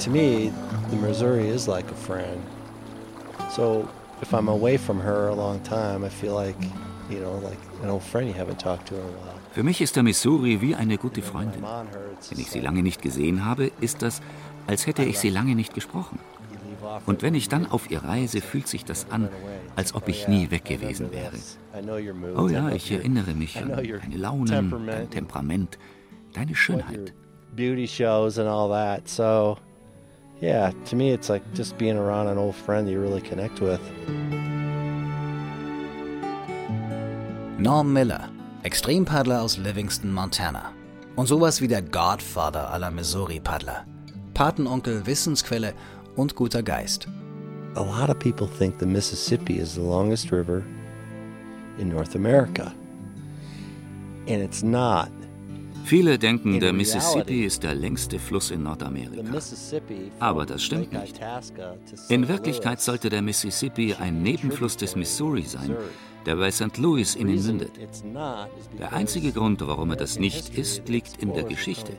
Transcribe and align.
to 0.00 0.10
me, 0.10 0.52
the 0.90 0.96
Missouri 0.96 1.48
is 1.48 1.68
like 1.68 1.90
a 1.90 1.94
friend. 1.94 2.40
So 3.50 3.88
if 4.22 4.32
I'm 4.32 4.48
away 4.48 4.76
from 4.76 5.00
her 5.00 5.28
a 5.28 5.34
long 5.34 5.60
time, 5.60 6.04
I 6.04 6.08
feel 6.08 6.34
like, 6.34 6.56
you 7.10 7.20
know, 7.20 7.38
like 7.38 7.58
an 7.82 7.90
old 7.90 8.02
friend 8.02 8.26
you 8.28 8.34
haven't 8.34 8.58
talked 8.58 8.88
to 8.88 8.94
in 8.94 9.00
a 9.00 9.04
while. 9.04 9.34
Für 9.52 9.64
mich 9.64 9.80
ist 9.80 9.96
der 9.96 10.04
Missouri 10.04 10.60
wie 10.60 10.76
eine 10.76 10.96
gute 10.96 11.22
Freundin. 11.22 11.62
Wenn 11.62 12.38
ich 12.38 12.50
sie 12.50 12.60
lange 12.60 12.82
nicht 12.82 13.02
gesehen 13.02 13.44
habe, 13.44 13.72
ist 13.80 14.00
das, 14.00 14.22
als 14.68 14.86
hätte 14.86 15.02
ich 15.02 15.18
sie 15.18 15.30
lange 15.30 15.56
nicht 15.56 15.74
gesprochen. 15.74 16.20
Und 17.04 17.22
wenn 17.22 17.34
ich 17.34 17.48
dann 17.48 17.66
auf 17.66 17.90
ihr 17.90 18.02
reise, 18.04 18.40
fühlt 18.40 18.68
sich 18.68 18.84
das 18.84 19.10
an, 19.10 19.28
als 19.76 19.94
ob 19.94 20.08
ich 20.08 20.28
nie 20.28 20.50
weg 20.50 20.64
gewesen 20.64 21.10
wäre. 21.12 21.32
Oh 22.36 22.48
ja, 22.48 22.70
ich 22.70 22.90
erinnere 22.92 23.32
mich 23.34 23.58
an 23.58 23.70
deine 23.70 24.16
Launen, 24.16 24.86
dein 24.86 25.10
Temperament, 25.10 25.78
deine 26.32 26.54
Schönheit. 26.54 27.12
Beauty 27.56 27.88
shows 27.88 28.38
and 28.38 28.48
all 28.48 28.68
that. 28.70 29.08
So, 29.08 29.56
yeah, 30.40 30.72
to 30.86 30.96
me 30.96 31.10
it's 31.12 31.28
like 31.28 31.42
just 31.54 31.76
being 31.78 31.96
around 31.96 32.28
an 32.28 32.38
old 32.38 32.54
friend 32.54 32.88
you 32.88 33.00
really 33.00 33.20
connect 33.20 33.60
with. 33.60 33.80
Norm 37.58 37.92
Miller, 37.92 38.28
Extrempaddler 38.64 39.40
aus 39.40 39.58
Livingston, 39.58 40.12
Montana. 40.12 40.72
Und 41.16 41.26
sowas 41.26 41.60
wie 41.60 41.68
der 41.68 41.82
Godfather 41.82 42.70
aller 42.70 42.90
Missouri-Paddler. 42.90 43.84
Patenonkel, 44.32 45.04
Wissensquelle 45.04 45.74
und 46.16 46.34
guter 46.34 46.62
Geist. 46.62 47.06
A 47.76 47.82
lot 47.82 48.08
of 48.08 48.18
people 48.18 48.46
think 48.46 48.78
the 48.78 48.86
Mississippi 48.86 49.58
is 49.58 49.74
the 49.74 49.82
longest 49.82 50.32
river 50.32 50.64
in 51.78 51.88
North 51.88 52.14
America. 52.14 52.72
And 54.26 54.42
it's 54.42 54.62
not. 54.62 55.10
Viele 55.90 56.20
denken, 56.20 56.60
der 56.60 56.72
Mississippi 56.72 57.44
ist 57.44 57.64
der 57.64 57.74
längste 57.74 58.20
Fluss 58.20 58.52
in 58.52 58.62
Nordamerika. 58.62 59.24
Aber 60.20 60.46
das 60.46 60.62
stimmt 60.62 60.92
nicht. 60.92 61.18
In 62.08 62.28
Wirklichkeit 62.28 62.80
sollte 62.80 63.08
der 63.08 63.22
Mississippi 63.22 63.94
ein 63.94 64.22
Nebenfluss 64.22 64.76
des 64.76 64.94
Missouri 64.94 65.42
sein, 65.42 65.76
der 66.26 66.36
bei 66.36 66.52
St. 66.52 66.78
Louis 66.78 67.16
in 67.16 67.28
ihn 67.28 67.44
mündet. 67.44 67.72
Der 68.78 68.92
einzige 68.92 69.32
Grund, 69.32 69.66
warum 69.66 69.90
er 69.90 69.96
das 69.96 70.20
nicht 70.20 70.56
ist, 70.56 70.88
liegt 70.88 71.20
in 71.20 71.34
der 71.34 71.42
Geschichte. 71.42 71.94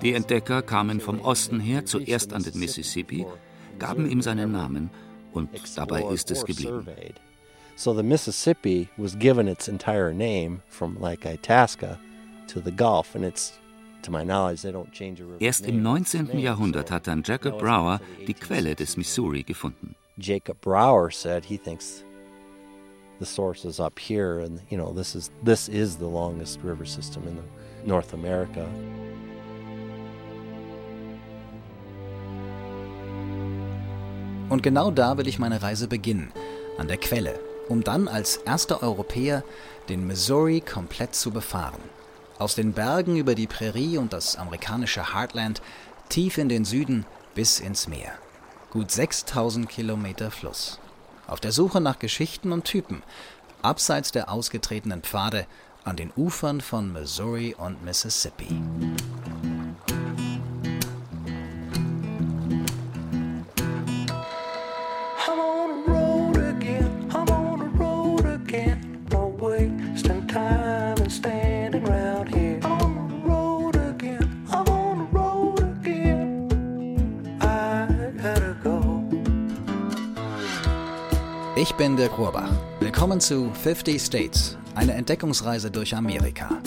Die 0.00 0.12
Entdecker 0.12 0.62
kamen 0.62 1.00
vom 1.00 1.20
Osten 1.22 1.58
her 1.58 1.84
zuerst 1.84 2.32
an 2.32 2.44
den 2.44 2.56
Mississippi, 2.56 3.26
gaben 3.80 4.08
ihm 4.08 4.22
seinen 4.22 4.52
Namen 4.52 4.90
und 5.32 5.48
dabei 5.74 6.04
ist 6.04 6.30
es 6.30 6.44
geblieben. 6.44 6.86
So 7.74 7.96
the 7.96 8.04
Mississippi 8.04 8.88
was 8.96 9.18
given 9.18 9.48
its 9.48 9.66
entire 9.66 10.14
name 10.14 10.60
from 10.68 10.96
like 11.00 11.24
Itasca 11.24 11.98
to 12.52 12.60
the 12.60 12.72
Gulf 12.72 13.14
and 13.14 13.24
it's 13.24 13.58
Erst 15.38 15.66
im 15.66 15.80
19. 15.80 16.38
Jahrhundert 16.40 16.90
hat 16.90 17.06
dann 17.06 17.22
Jacob 17.24 17.60
Brower 17.60 18.00
die 18.26 18.34
Quelle 18.34 18.74
des 18.74 18.96
Missouri 18.96 19.44
gefunden. 19.44 19.94
Jacob 20.16 20.60
Brower 20.60 21.10
said 21.12 21.44
he 21.44 21.56
thinks 21.56 22.04
the 23.20 23.24
source 23.24 23.64
is 23.64 23.78
up 23.78 24.00
here 24.00 24.40
and 24.40 24.60
you 24.70 24.76
know 24.76 24.92
this 24.92 25.14
is 25.14 25.30
this 25.44 25.68
is 25.68 25.96
the 25.96 26.04
longest 26.04 26.58
river 26.64 26.84
system 26.84 27.22
in 27.28 27.38
North 27.86 28.12
America. 28.12 28.66
Und 34.48 34.64
genau 34.64 34.90
da 34.90 35.16
will 35.16 35.28
ich 35.28 35.38
meine 35.38 35.62
Reise 35.62 35.86
beginnen, 35.86 36.32
an 36.76 36.88
der 36.88 36.98
Quelle, 36.98 37.38
um 37.68 37.84
dann 37.84 38.08
als 38.08 38.38
erster 38.38 38.82
Europäer 38.82 39.44
den 39.88 40.06
Missouri 40.06 40.60
komplett 40.60 41.14
zu 41.14 41.30
befahren. 41.30 41.80
Aus 42.38 42.54
den 42.54 42.72
Bergen 42.72 43.16
über 43.16 43.34
die 43.34 43.46
Prärie 43.46 43.98
und 43.98 44.12
das 44.12 44.36
amerikanische 44.36 45.14
Heartland 45.14 45.62
tief 46.08 46.38
in 46.38 46.48
den 46.48 46.64
Süden 46.64 47.06
bis 47.34 47.60
ins 47.60 47.88
Meer. 47.88 48.12
Gut 48.70 48.90
6000 48.90 49.68
Kilometer 49.68 50.30
Fluss. 50.30 50.78
Auf 51.26 51.40
der 51.40 51.52
Suche 51.52 51.80
nach 51.80 51.98
Geschichten 51.98 52.52
und 52.52 52.64
Typen, 52.64 53.02
abseits 53.62 54.12
der 54.12 54.30
ausgetretenen 54.30 55.02
Pfade 55.02 55.46
an 55.84 55.96
den 55.96 56.12
Ufern 56.16 56.60
von 56.60 56.92
Missouri 56.92 57.54
und 57.56 57.84
Mississippi. 57.84 58.48
Dirk 81.96 82.16
Rohrbach. 82.16 82.50
Willkommen 82.80 83.20
zu 83.20 83.52
50 83.52 84.00
States, 84.00 84.56
eine 84.74 84.94
Entdeckungsreise 84.94 85.70
durch 85.70 85.94
Amerika. 85.94 86.58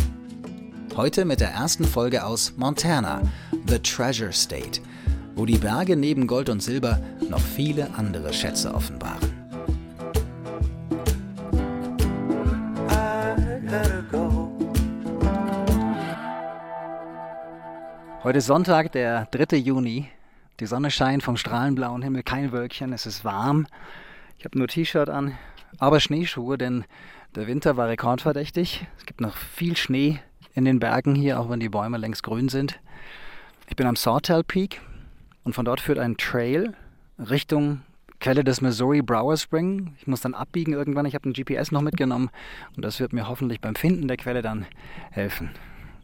Heute 0.96 1.26
mit 1.26 1.40
der 1.40 1.50
ersten 1.50 1.86
Folge 1.86 2.24
aus 2.24 2.54
Montana, 2.58 3.22
The 3.68 3.80
Treasure 3.80 4.32
State, 4.32 4.82
wo 5.36 5.46
die 5.46 5.58
Berge 5.58 5.96
neben 5.96 6.28
Gold 6.28 6.50
und 6.50 6.62
Silber 6.62 7.00
noch 7.30 7.40
viele 7.40 7.90
andere 7.96 8.34
Schätze 8.34 8.74
offenbaren. 8.74 9.32
Heute 18.24 18.38
ist 18.38 18.46
Sonntag, 18.46 18.92
der 18.92 19.28
3. 19.32 19.58
Juni. 19.58 20.10
Die 20.60 20.66
Sonne 20.66 20.90
scheint 20.90 21.22
vom 21.22 21.38
strahlenblauen 21.38 22.02
Himmel, 22.02 22.24
kein 22.24 22.52
Wölkchen, 22.52 22.94
es 22.94 23.06
ist 23.06 23.26
warm. 23.26 23.68
Ich 24.46 24.48
habe 24.48 24.60
nur 24.60 24.68
T-Shirt 24.68 25.10
an, 25.10 25.36
aber 25.80 26.00
Schneeschuhe, 26.00 26.60
denn 26.60 26.86
der 27.34 27.48
Winter 27.48 27.78
war 27.78 27.88
rekordverdächtig. 27.88 28.86
Es 28.96 29.08
gibt 29.08 29.20
noch 29.20 29.36
viel 29.36 29.76
Schnee 29.76 30.20
in 30.54 30.66
den 30.66 30.78
Bergen 30.78 31.16
hier, 31.16 31.40
auch 31.40 31.50
wenn 31.50 31.60
die 31.60 31.68
Bäume 31.68 31.98
längst 31.98 32.22
grün 32.22 32.48
sind. 32.48 32.80
Ich 33.68 33.76
bin 33.76 33.88
am 33.88 33.96
Sawtell 33.96 34.44
Peak 34.44 34.82
und 35.46 35.54
von 35.54 35.66
dort 35.66 35.82
führt 35.82 35.98
ein 35.98 36.18
Trail 36.18 36.76
Richtung 37.18 37.82
Quelle 38.20 38.44
des 38.44 38.62
Missouri 38.62 39.02
Brower 39.02 39.36
Spring. 39.36 39.96
Ich 39.98 40.06
muss 40.06 40.22
dann 40.22 40.36
abbiegen 40.36 40.74
irgendwann. 40.74 41.08
Ich 41.08 41.16
habe 41.16 41.28
ein 41.28 41.34
GPS 41.34 41.72
noch 41.72 41.82
mitgenommen 41.82 42.30
und 42.76 42.86
das 42.86 43.00
wird 43.00 43.14
mir 43.14 43.28
hoffentlich 43.28 43.62
beim 43.62 43.74
Finden 43.74 44.08
der 44.08 44.18
Quelle 44.18 44.44
dann 44.44 44.68
helfen. 45.10 45.50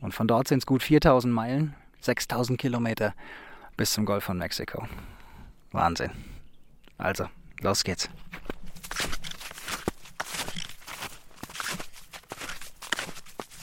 Und 0.01 0.16
von 0.16 0.28
dort 0.28 0.47
sind 0.47 0.63
es 0.63 0.66
gut 0.66 0.81
4000 0.81 1.31
Meilen, 1.31 1.75
6000 2.00 2.59
Kilometer 2.59 3.13
bis 3.78 3.94
zum 3.94 4.03
Golf 4.03 4.24
von 4.24 4.40
Mexiko. 4.40 4.88
Wahnsinn. 5.72 6.09
Also, 6.97 7.28
Los 7.62 7.84
geht's. 7.84 8.10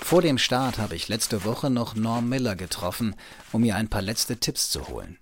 Vor 0.09 0.23
dem 0.23 0.39
Start 0.39 0.79
habe 0.79 0.95
ich 0.95 1.09
letzte 1.09 1.45
Woche 1.45 1.69
noch 1.69 1.95
Norm 1.95 2.29
Miller 2.29 2.57
getroffen, 2.57 3.15
um 3.53 3.61
mir 3.63 3.75
ein 3.75 3.89
paar 3.89 4.01
letzte 4.01 4.39
Tipps 4.39 4.71
zu 4.71 4.89
holen. 4.89 5.19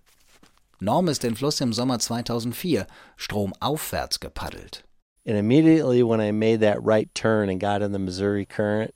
Norm 0.79 1.09
ist 1.09 1.23
den 1.23 1.35
Fluss 1.35 1.61
im 1.61 1.73
Sommer 1.73 1.99
2004 1.99 2.87
stromaufwärts 3.17 4.21
gepaddelt. 4.21 4.85
And 5.27 5.37
immediately 5.37 6.05
when 6.05 6.21
I 6.21 6.31
made 6.31 6.61
that 6.61 6.79
right 6.81 7.13
turn 7.15 7.49
and 7.49 7.59
got 7.59 7.83
in 7.83 7.93
the 7.93 7.99
Missouri 7.99 8.47
Current, 8.47 8.95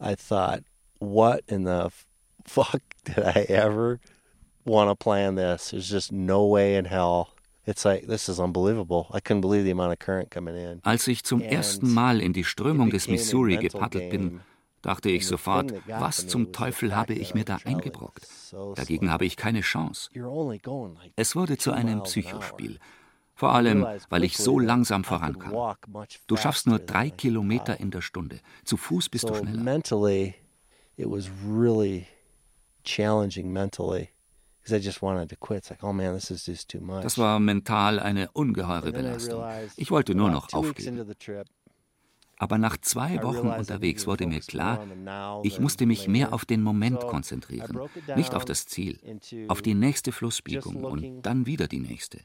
I 0.00 0.14
thought, 0.14 0.60
what 1.00 1.42
in 1.48 1.64
the 1.64 1.90
fuck 2.46 2.80
did 3.04 3.18
I 3.18 3.44
ever 3.48 4.00
want 4.64 4.88
to 4.88 4.94
plan 4.94 5.34
this? 5.34 5.72
There's 5.72 5.90
just 5.90 6.12
no 6.12 6.46
way 6.46 6.76
in 6.76 6.86
hell 6.86 7.35
als 10.82 11.08
ich 11.08 11.24
zum 11.24 11.40
ersten 11.40 11.92
Mal 11.92 12.20
in 12.20 12.32
die 12.32 12.44
Strömung 12.44 12.90
des 12.90 13.08
Missouri 13.08 13.56
gepaddelt 13.56 14.10
bin, 14.10 14.40
dachte 14.82 15.10
ich 15.10 15.26
sofort, 15.26 15.72
was 15.86 16.28
zum 16.28 16.52
Teufel 16.52 16.94
habe 16.94 17.14
ich 17.14 17.34
mir 17.34 17.44
da 17.44 17.58
eingebrockt? 17.64 18.28
Dagegen 18.76 19.10
habe 19.10 19.24
ich 19.26 19.36
keine 19.36 19.62
Chance. 19.62 20.10
Es 21.16 21.34
wurde 21.34 21.58
zu 21.58 21.72
einem 21.72 22.02
Psychospiel. 22.04 22.78
Vor 23.34 23.52
allem, 23.52 23.86
weil 24.08 24.24
ich 24.24 24.38
so 24.38 24.58
langsam 24.58 25.04
vorankam. 25.04 25.76
Du 26.26 26.36
schaffst 26.36 26.66
nur 26.66 26.78
drei 26.78 27.10
Kilometer 27.10 27.78
in 27.80 27.90
der 27.90 28.00
Stunde. 28.00 28.40
Zu 28.64 28.76
Fuß 28.76 29.08
bist 29.10 29.28
du 29.28 29.34
schneller. 29.34 29.62
Das 37.02 37.18
war 37.18 37.40
mental 37.40 38.00
eine 38.00 38.30
ungeheure 38.32 38.92
Belastung. 38.92 39.44
Ich 39.76 39.90
wollte 39.90 40.14
nur 40.14 40.30
noch 40.30 40.52
aufgeben. 40.52 41.06
Aber 42.38 42.58
nach 42.58 42.76
zwei 42.76 43.22
Wochen 43.22 43.48
unterwegs 43.48 44.06
wurde 44.06 44.26
mir 44.26 44.40
klar, 44.40 44.86
ich 45.42 45.58
musste 45.58 45.86
mich 45.86 46.06
mehr 46.06 46.34
auf 46.34 46.44
den 46.44 46.62
Moment 46.62 47.00
konzentrieren, 47.00 47.80
nicht 48.14 48.34
auf 48.34 48.44
das 48.44 48.66
Ziel, 48.66 49.00
auf 49.48 49.62
die 49.62 49.74
nächste 49.74 50.12
Flussbiegung 50.12 50.84
und 50.84 51.22
dann 51.22 51.46
wieder 51.46 51.66
die 51.66 51.80
nächste. 51.80 52.18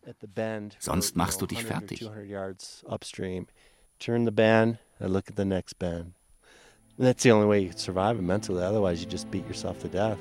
Sonst 0.79 1.15
machst 1.15 1.41
du 1.41 1.45
dich 1.45 1.63
fertig. 1.63 2.09
Turn 3.99 4.25
the 4.25 4.31
bend, 4.31 4.79
I 4.99 5.05
look 5.05 5.29
at 5.29 5.37
the 5.37 5.45
next 5.45 5.77
bend. 5.77 6.15
And 6.97 7.07
that's 7.07 7.21
the 7.21 7.31
only 7.31 7.47
way 7.47 7.59
you 7.59 7.69
can 7.69 7.77
survive 7.77 8.17
it 8.17 8.23
mentally, 8.23 8.63
otherwise 8.63 8.99
you 8.99 9.07
just 9.07 9.29
beat 9.29 9.45
yourself 9.47 9.79
to 9.79 9.87
death. 9.87 10.17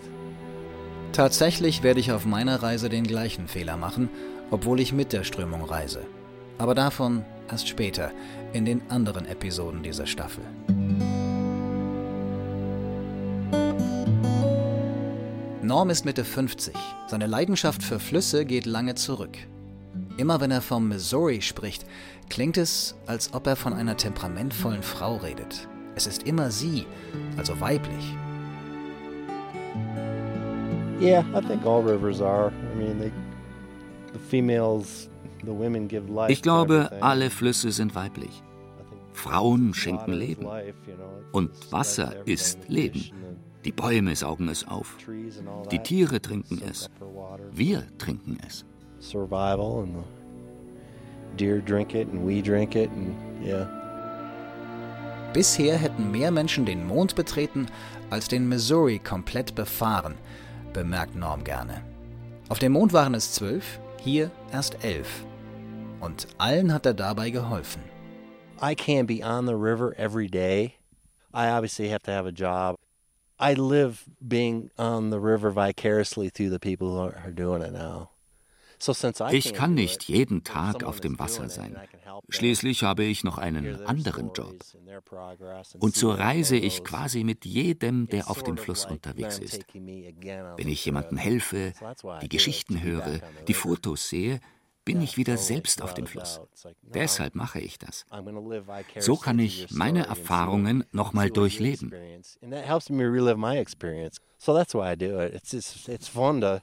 Tatsächlich 1.13 1.83
werde 1.83 2.01
ich 2.01 2.13
auf 2.13 2.25
meiner 2.25 2.63
Reise 2.63 2.89
den 2.89 3.05
gleichen 3.05 3.49
Fehler 3.49 3.77
machen, 3.77 4.09
obwohl 4.51 4.81
ich 4.81 4.93
mit 4.93 5.13
der 5.13 5.25
Strömung 5.25 5.65
reise. 5.65 6.07
Aber 6.59 6.75
davon 6.75 7.25
erst 7.51 7.69
später, 7.69 8.13
in 8.53 8.65
den 8.65 8.83
anderen 8.91 9.27
Episoden 9.27 9.83
dieser 9.83 10.07
Staffel. 10.07 10.45
Norm 15.63 15.91
ist 15.91 16.05
Mitte 16.05 16.25
50. 16.25 16.75
Seine 17.07 17.27
Leidenschaft 17.27 17.83
für 17.83 18.01
Flüsse 18.01 18.45
geht 18.45 18.67
lange 18.67 18.95
zurück. 18.95 19.37
Immer 20.17 20.41
wenn 20.41 20.51
er 20.51 20.63
vom 20.63 20.89
Missouri 20.89 21.43
spricht, 21.43 21.87
klingt 22.29 22.57
es, 22.57 22.95
als 23.07 23.33
ob 23.35 23.47
er 23.47 23.57
von 23.57 23.73
einer 23.73 23.97
temperamentvollen 23.97 24.83
Frau 24.83 25.17
redet. 25.17 25.69
Es 25.97 26.07
ist 26.07 26.25
immer 26.25 26.51
sie, 26.51 26.87
also 27.37 27.61
weiblich. 27.61 28.17
Yeah, 31.01 31.25
I 31.35 31.41
think 31.41 31.65
all 31.65 31.83
rivers 31.83 32.21
are. 32.21 32.49
I 32.51 32.75
mean, 32.75 32.99
they, 32.99 33.11
the 34.13 34.19
females, 34.19 35.09
the 35.45 35.53
women 35.53 35.89
give 35.89 36.11
life. 36.11 36.31
Ich 36.31 36.43
glaube, 36.43 36.91
alle 37.01 37.31
Flüsse 37.31 37.73
sind 37.73 37.95
weiblich. 37.95 38.43
Frauen 39.15 39.73
schenken 39.73 40.13
Leben. 40.13 40.47
Und 41.33 41.51
Wasser 41.73 42.15
ist 42.27 42.69
Leben. 42.69 43.13
Die 43.65 43.73
Bäume 43.73 44.15
saugen 44.15 44.49
es 44.49 44.69
auf. 44.69 44.99
Die 45.71 45.79
Tiere 45.79 46.21
trinken 46.21 46.61
es. 46.69 46.91
Wir 47.51 47.85
trinken 47.97 48.39
es. 48.47 48.67
Survival 49.01 49.83
and 49.83 49.95
the 49.97 50.03
deer 51.37 51.61
drink 51.63 51.95
it 51.95 52.09
and 52.09 52.27
we 52.27 52.43
drink 52.43 52.77
it 52.77 52.91
and 52.91 53.15
yeah. 53.43 53.67
Bisher 55.33 55.79
hätten 55.79 56.11
mehr 56.11 56.31
Menschen 56.31 56.67
den 56.67 56.87
Mond 56.87 57.15
betreten, 57.15 57.67
als 58.11 58.29
den 58.29 58.49
Missouri 58.49 58.99
komplett 58.99 59.55
befahren 59.55 60.17
bemerkt 60.73 61.15
Norm 61.15 61.45
gerne. 61.45 61.83
Auf 62.49 62.59
dem 62.59 62.73
Mond 62.73 62.93
waren 62.93 63.15
es 63.15 63.33
zwölf, 63.33 63.81
hier 64.01 64.31
erst 64.53 64.85
elf. 64.85 65.25
Und 66.01 66.27
allen 66.39 66.73
hat 66.73 66.87
er 66.87 66.95
dabei 66.95 67.31
geholfen. 67.31 67.83
I 68.61 68.75
can't 68.75 69.07
be 69.07 69.23
on 69.23 69.47
the 69.47 69.57
river 69.57 69.95
every 69.99 70.29
day. 70.29 70.75
I 71.33 71.49
obviously 71.51 71.89
have 71.89 72.03
to 72.05 72.11
have 72.11 72.27
a 72.27 72.33
job. 72.33 72.77
I 73.39 73.55
live 73.55 74.05
being 74.21 74.71
on 74.77 75.11
the 75.11 75.21
river 75.21 75.51
vicariously 75.51 76.29
through 76.29 76.51
the 76.51 76.59
people 76.59 76.89
who 76.89 76.99
are 76.99 77.33
doing 77.33 77.63
it 77.63 77.73
now. 77.73 78.11
Ich 79.31 79.53
kann 79.53 79.75
nicht 79.75 80.05
jeden 80.05 80.45
Tag 80.45 80.85
auf 80.85 81.01
dem 81.01 81.19
Wasser 81.19 81.49
sein. 81.49 81.77
Schließlich 82.29 82.83
habe 82.83 83.05
ich 83.05 83.25
noch 83.25 83.39
einen 83.39 83.85
anderen 83.87 84.33
Job. 84.33 84.55
Und 85.79 85.95
so 85.95 86.11
reise 86.11 86.57
ich 86.57 86.85
quasi 86.85 87.25
mit 87.25 87.45
jedem, 87.45 88.09
der 88.09 88.31
auf 88.31 88.43
dem 88.43 88.57
Fluss 88.57 88.87
unterwegs 88.87 89.39
ist. 89.39 89.65
Wenn 89.75 90.69
ich 90.69 90.85
jemandem 90.85 91.19
helfe, 91.19 91.73
die 92.23 92.29
Geschichten 92.29 92.83
höre, 92.83 93.21
die 93.47 93.55
Fotos 93.55 94.09
sehe, 94.09 94.41
bin 94.85 95.03
ich 95.03 95.17
wieder 95.17 95.37
selbst 95.37 95.83
auf 95.83 95.95
dem 95.95 96.07
Fluss. 96.07 96.41
Deshalb 96.83 97.35
mache 97.35 97.61
ich 97.61 97.79
das. 97.79 98.07
So 98.99 99.17
kann 99.17 99.39
ich 99.39 99.71
meine 99.71 100.07
Erfahrungen 100.07 100.85
nochmal 100.91 101.31
durchleben. 101.31 101.93
So 104.43 104.55
that's 104.55 104.73
why 104.73 104.93
I 104.93 104.97
do 104.97 105.21
it. 105.21 105.35
It's, 105.35 105.53
it's, 105.53 105.87
it's 105.87 106.09
fun 106.09 106.41
to 106.41 106.63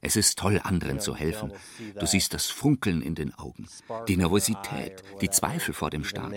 es 0.00 0.16
ist 0.16 0.38
toll, 0.38 0.60
anderen 0.62 1.00
zu 1.00 1.16
helfen. 1.16 1.52
Du 1.98 2.06
siehst 2.06 2.34
das 2.34 2.46
Funkeln 2.46 3.02
in 3.02 3.14
den 3.14 3.34
Augen, 3.34 3.66
die 4.08 4.16
Nervosität, 4.16 5.02
die 5.20 5.30
Zweifel 5.30 5.74
vor 5.74 5.90
dem 5.90 6.04
Start. 6.04 6.34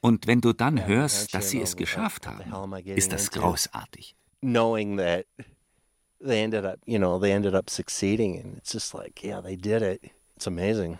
Und 0.00 0.26
wenn 0.26 0.40
du 0.40 0.52
dann 0.52 0.86
hörst, 0.86 1.34
dass 1.34 1.50
sie 1.50 1.60
es 1.60 1.76
geschafft 1.76 2.26
haben, 2.26 2.72
ist 2.84 3.12
das 3.12 3.30
großartig. 3.30 4.16
Knowing 4.40 4.98
that 4.98 5.26
they 6.20 6.42
ended 6.42 6.64
up, 6.64 6.78
you 6.86 6.98
know, 6.98 7.18
they 7.18 7.32
ended 7.32 7.54
up 7.54 7.68
succeeding 7.68 8.40
and 8.40 8.56
it's 8.56 8.72
just 8.72 8.94
like, 8.94 9.24
yeah, 9.24 9.40
they 9.40 9.56
did 9.56 9.82
it. 9.82 10.12
It's 10.36 10.46
amazing. 10.46 10.98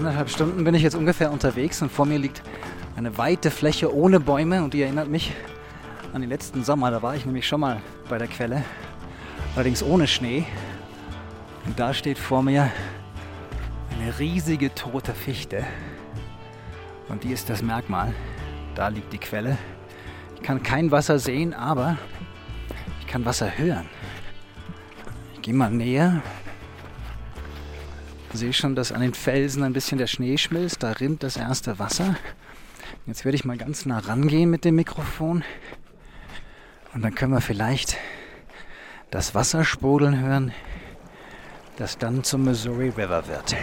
Anderthalb 0.00 0.30
Stunden 0.30 0.64
bin 0.64 0.74
ich 0.74 0.80
jetzt 0.80 0.94
ungefähr 0.94 1.30
unterwegs 1.30 1.82
und 1.82 1.92
vor 1.92 2.06
mir 2.06 2.18
liegt 2.18 2.42
eine 2.96 3.18
weite 3.18 3.50
Fläche 3.50 3.94
ohne 3.94 4.18
Bäume 4.18 4.64
und 4.64 4.72
die 4.72 4.80
erinnert 4.80 5.10
mich 5.10 5.34
an 6.14 6.22
den 6.22 6.30
letzten 6.30 6.64
Sommer. 6.64 6.90
Da 6.90 7.02
war 7.02 7.16
ich 7.16 7.26
nämlich 7.26 7.46
schon 7.46 7.60
mal 7.60 7.82
bei 8.08 8.16
der 8.16 8.26
Quelle, 8.26 8.64
allerdings 9.54 9.82
ohne 9.82 10.06
Schnee. 10.06 10.46
Und 11.66 11.78
da 11.78 11.92
steht 11.92 12.16
vor 12.16 12.42
mir 12.42 12.70
eine 13.92 14.18
riesige 14.18 14.74
tote 14.74 15.12
Fichte. 15.12 15.66
Und 17.10 17.22
die 17.22 17.32
ist 17.32 17.50
das 17.50 17.60
Merkmal. 17.60 18.14
Da 18.76 18.88
liegt 18.88 19.12
die 19.12 19.18
Quelle. 19.18 19.58
Ich 20.36 20.40
kann 20.40 20.62
kein 20.62 20.90
Wasser 20.90 21.18
sehen, 21.18 21.52
aber 21.52 21.98
ich 23.00 23.06
kann 23.06 23.26
Wasser 23.26 23.50
hören. 23.58 23.86
Ich 25.34 25.42
gehe 25.42 25.52
mal 25.52 25.70
näher 25.70 26.22
sehe 28.38 28.52
schon, 28.52 28.76
dass 28.76 28.92
an 28.92 29.00
den 29.00 29.14
Felsen 29.14 29.64
ein 29.64 29.72
bisschen 29.72 29.98
der 29.98 30.06
Schnee 30.06 30.38
schmilzt. 30.38 30.82
Da 30.84 30.92
rinnt 30.92 31.24
das 31.24 31.36
erste 31.36 31.78
Wasser. 31.80 32.16
Jetzt 33.06 33.24
werde 33.24 33.34
ich 33.34 33.44
mal 33.44 33.56
ganz 33.56 33.86
nah 33.86 33.98
rangehen 33.98 34.50
mit 34.50 34.64
dem 34.64 34.76
Mikrofon. 34.76 35.42
Und 36.94 37.02
dann 37.02 37.14
können 37.14 37.32
wir 37.32 37.40
vielleicht 37.40 37.96
das 39.10 39.34
Wasser 39.34 39.64
sprudeln 39.64 40.20
hören, 40.20 40.52
das 41.76 41.98
dann 41.98 42.22
zum 42.22 42.44
Missouri 42.44 42.90
River 42.90 43.26
wird. 43.26 43.56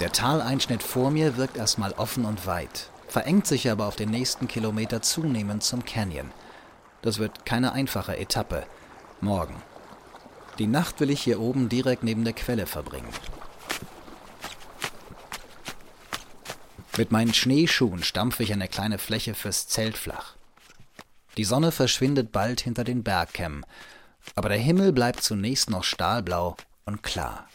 Der 0.00 0.12
Taleinschnitt 0.12 0.82
vor 0.82 1.10
mir 1.10 1.36
wirkt 1.36 1.56
erstmal 1.56 1.92
offen 1.92 2.24
und 2.24 2.46
weit, 2.46 2.90
verengt 3.08 3.46
sich 3.46 3.70
aber 3.70 3.86
auf 3.86 3.96
den 3.96 4.10
nächsten 4.10 4.48
Kilometer 4.48 5.02
zunehmend 5.02 5.62
zum 5.62 5.84
Canyon. 5.84 6.30
Das 7.02 7.18
wird 7.18 7.44
keine 7.44 7.72
einfache 7.72 8.16
Etappe. 8.16 8.64
Morgen 9.20 9.54
die 10.58 10.66
Nacht 10.66 11.00
will 11.00 11.10
ich 11.10 11.22
hier 11.22 11.40
oben 11.40 11.68
direkt 11.68 12.02
neben 12.02 12.24
der 12.24 12.32
Quelle 12.32 12.66
verbringen. 12.66 13.08
Mit 16.96 17.12
meinen 17.12 17.34
Schneeschuhen 17.34 18.02
stampfe 18.02 18.42
ich 18.42 18.52
eine 18.52 18.68
kleine 18.68 18.96
Fläche 18.96 19.34
fürs 19.34 19.68
Zelt 19.68 19.98
flach. 19.98 20.34
Die 21.36 21.44
Sonne 21.44 21.70
verschwindet 21.70 22.32
bald 22.32 22.62
hinter 22.62 22.84
den 22.84 23.02
Bergkämmen, 23.02 23.66
aber 24.34 24.48
der 24.48 24.58
Himmel 24.58 24.92
bleibt 24.92 25.22
zunächst 25.22 25.68
noch 25.68 25.84
stahlblau 25.84 26.56
und 26.86 27.02
klar. 27.02 27.46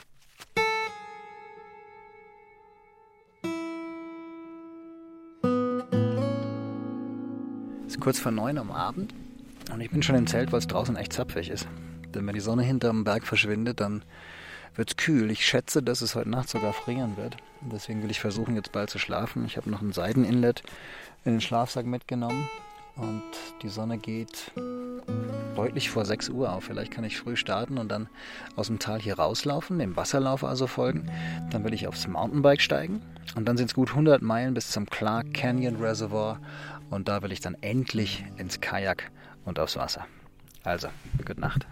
Es 7.87 7.95
ist 7.95 7.99
kurz 7.99 8.19
vor 8.19 8.31
neun 8.31 8.59
am 8.59 8.69
Abend 8.69 9.15
und 9.73 9.81
ich 9.81 9.89
bin 9.89 10.03
schon 10.03 10.15
im 10.15 10.27
Zelt, 10.27 10.51
weil 10.51 10.59
es 10.59 10.67
draußen 10.67 10.95
echt 10.95 11.13
zapfig 11.13 11.49
ist. 11.49 11.67
Denn 12.15 12.27
wenn 12.27 12.35
die 12.35 12.41
Sonne 12.41 12.63
hinterm 12.63 13.03
Berg 13.03 13.25
verschwindet, 13.25 13.79
dann 13.79 14.03
wird 14.75 14.89
es 14.91 14.97
kühl. 14.97 15.31
Ich 15.31 15.45
schätze, 15.45 15.83
dass 15.83 16.01
es 16.01 16.15
heute 16.15 16.29
Nacht 16.29 16.49
sogar 16.49 16.73
frieren 16.73 17.17
wird. 17.17 17.37
Deswegen 17.61 18.03
will 18.03 18.11
ich 18.11 18.19
versuchen, 18.19 18.55
jetzt 18.55 18.71
bald 18.71 18.89
zu 18.89 18.99
schlafen. 18.99 19.45
Ich 19.45 19.57
habe 19.57 19.69
noch 19.69 19.81
ein 19.81 19.91
Seideninlet 19.91 20.63
in 21.25 21.33
den 21.33 21.41
Schlafsack 21.41 21.85
mitgenommen. 21.85 22.49
Und 22.95 23.23
die 23.61 23.69
Sonne 23.69 23.97
geht 23.97 24.51
deutlich 25.55 25.89
vor 25.89 26.05
6 26.05 26.29
Uhr 26.29 26.51
auf. 26.51 26.65
Vielleicht 26.65 26.91
kann 26.91 27.03
ich 27.03 27.17
früh 27.17 27.35
starten 27.35 27.77
und 27.77 27.89
dann 27.89 28.09
aus 28.55 28.67
dem 28.67 28.79
Tal 28.79 28.99
hier 28.99 29.17
rauslaufen, 29.17 29.79
dem 29.79 29.95
Wasserlauf 29.95 30.43
also 30.43 30.67
folgen. 30.67 31.09
Dann 31.51 31.63
will 31.63 31.73
ich 31.73 31.87
aufs 31.87 32.07
Mountainbike 32.07 32.61
steigen. 32.61 33.01
Und 33.35 33.47
dann 33.47 33.57
sind 33.57 33.67
es 33.67 33.73
gut 33.73 33.89
100 33.89 34.21
Meilen 34.21 34.53
bis 34.53 34.71
zum 34.71 34.85
Clark 34.87 35.33
Canyon 35.33 35.77
Reservoir. 35.77 36.39
Und 36.89 37.07
da 37.07 37.21
will 37.21 37.31
ich 37.31 37.39
dann 37.39 37.55
endlich 37.61 38.25
ins 38.37 38.59
Kajak 38.59 39.11
und 39.45 39.59
aufs 39.59 39.77
Wasser. 39.77 40.05
Also, 40.63 40.89
gute 41.17 41.39
Nacht. 41.39 41.65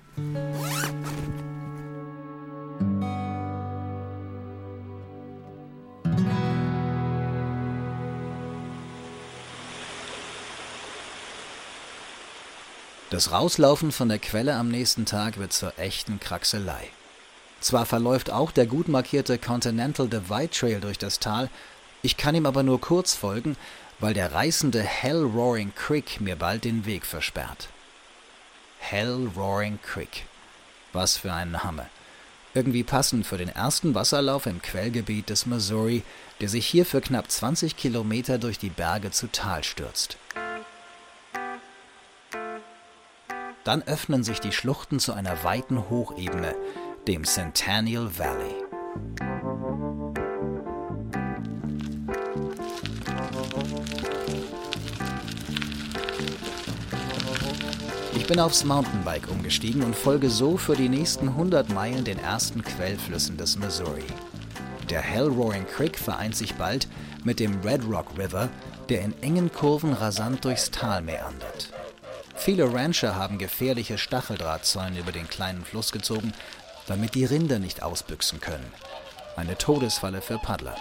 Das 13.12 13.32
Rauslaufen 13.32 13.92
von 13.92 14.08
der 14.08 14.20
Quelle 14.20 14.56
am 14.56 14.70
nächsten 14.70 15.06
Tag 15.06 15.38
wird 15.38 15.52
zur 15.52 15.78
echten 15.78 16.20
Kraxelei. 16.20 16.90
Zwar 17.60 17.86
verläuft 17.86 18.32
auch 18.32 18.52
der 18.52 18.66
gut 18.66 18.88
markierte 18.88 19.38
Continental 19.38 20.08
Divide 20.08 20.50
Trail 20.50 20.80
durch 20.80 20.98
das 20.98 21.20
Tal, 21.20 21.50
ich 22.02 22.18
kann 22.18 22.36
ihm 22.36 22.46
aber 22.46 22.64
nur 22.64 22.80
kurz 22.80 23.16
folgen, 23.16 23.58
weil 24.00 24.14
der 24.14 24.32
reißende 24.32 24.82
Hell 24.82 25.24
Roaring 25.24 25.74
Creek 25.76 26.22
mir 26.22 26.38
bald 26.38 26.64
den 26.64 26.86
Weg 26.86 27.06
versperrt. 27.06 27.68
Hell 28.80 29.30
Roaring 29.36 29.80
Creek. 29.84 30.26
Was 30.94 31.18
für 31.18 31.32
ein 31.32 31.52
Name. 31.52 31.88
Irgendwie 32.56 32.84
passend 32.84 33.28
für 33.28 33.38
den 33.38 33.50
ersten 33.50 33.94
Wasserlauf 33.94 34.48
im 34.48 34.62
Quellgebiet 34.62 35.30
des 35.30 35.46
Missouri, 35.46 36.02
der 36.42 36.50
sich 36.50 36.66
hier 36.66 36.86
für 36.86 37.00
knapp 37.00 37.30
20 37.30 37.78
Kilometer 37.78 38.40
durch 38.40 38.58
die 38.58 38.72
Berge 38.72 39.12
zu 39.12 39.28
Tal 39.28 39.64
stürzt. 39.64 40.18
Dann 43.64 43.84
öffnen 43.84 44.24
sich 44.24 44.40
die 44.40 44.52
Schluchten 44.52 45.00
zu 45.00 45.14
einer 45.14 45.44
weiten 45.44 45.90
Hochebene, 45.90 46.56
dem 47.08 47.24
Centennial 47.26 48.18
Valley. 48.18 49.29
Bin 58.30 58.40
aufs 58.40 58.64
Mountainbike 58.64 59.28
umgestiegen 59.32 59.82
und 59.82 59.96
folge 59.96 60.30
so 60.30 60.56
für 60.56 60.76
die 60.76 60.88
nächsten 60.88 61.30
100 61.30 61.70
Meilen 61.74 62.04
den 62.04 62.20
ersten 62.20 62.64
Quellflüssen 62.64 63.38
des 63.38 63.58
Missouri. 63.58 64.06
Der 64.92 65.02
Hell 65.02 65.30
Roaring 65.30 65.66
Creek 65.66 65.98
vereint 65.98 66.36
sich 66.36 66.54
bald 66.54 66.88
mit 67.24 67.40
dem 67.40 67.60
Red 67.62 67.82
Rock 67.90 68.06
River, 68.20 68.50
der 68.88 69.02
in 69.02 69.20
engen 69.24 69.52
Kurven 69.52 69.94
rasant 69.94 70.46
durchs 70.46 70.70
Tal 70.70 71.02
meandert. 71.02 71.74
Viele 72.36 72.72
Rancher 72.72 73.16
haben 73.16 73.40
gefährliche 73.40 73.98
Stacheldrahtzäune 73.98 75.00
über 75.00 75.12
den 75.12 75.28
kleinen 75.28 75.66
Fluss 75.66 75.92
gezogen, 75.92 76.32
damit 76.86 77.16
die 77.16 77.26
Rinder 77.26 77.58
nicht 77.58 77.82
ausbüchsen 77.82 78.40
können. 78.40 78.72
Eine 79.38 79.58
Todesfalle 79.58 80.22
für 80.22 80.38
Paddler. 80.38 80.76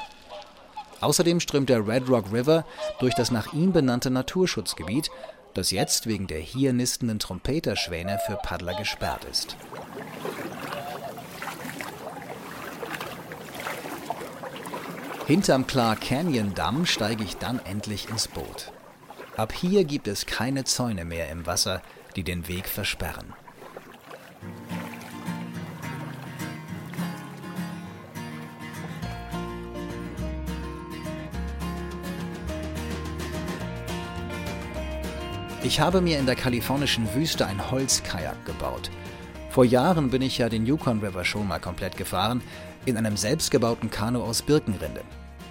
Außerdem 1.00 1.40
strömt 1.40 1.70
der 1.70 1.88
Red 1.88 2.10
Rock 2.10 2.30
River 2.30 2.66
durch 3.00 3.14
das 3.14 3.30
nach 3.30 3.54
ihm 3.54 3.72
benannte 3.72 4.10
Naturschutzgebiet, 4.10 5.10
das 5.58 5.72
jetzt 5.72 6.06
wegen 6.06 6.28
der 6.28 6.38
hier 6.38 6.72
nistenden 6.72 7.18
Trompeterschwäne 7.18 8.20
für 8.26 8.36
Paddler 8.36 8.74
gesperrt 8.74 9.24
ist. 9.24 9.56
Hinterm 15.26 15.66
Clark 15.66 16.00
Canyon 16.00 16.54
Damm 16.54 16.86
steige 16.86 17.24
ich 17.24 17.36
dann 17.36 17.58
endlich 17.64 18.08
ins 18.08 18.28
Boot. 18.28 18.72
Ab 19.36 19.52
hier 19.52 19.84
gibt 19.84 20.06
es 20.06 20.26
keine 20.26 20.62
Zäune 20.62 21.04
mehr 21.04 21.28
im 21.28 21.44
Wasser, 21.44 21.82
die 22.14 22.22
den 22.22 22.46
Weg 22.46 22.68
versperren. 22.68 23.34
Ich 35.68 35.80
habe 35.80 36.00
mir 36.00 36.18
in 36.18 36.24
der 36.24 36.34
kalifornischen 36.34 37.14
Wüste 37.14 37.44
ein 37.44 37.70
Holzkajak 37.70 38.46
gebaut. 38.46 38.90
Vor 39.50 39.66
Jahren 39.66 40.08
bin 40.08 40.22
ich 40.22 40.38
ja 40.38 40.48
den 40.48 40.64
Yukon 40.64 41.00
River 41.00 41.26
schon 41.26 41.46
mal 41.46 41.58
komplett 41.58 41.98
gefahren, 41.98 42.40
in 42.86 42.96
einem 42.96 43.18
selbstgebauten 43.18 43.90
Kanu 43.90 44.22
aus 44.22 44.40
Birkenrinde. 44.40 45.02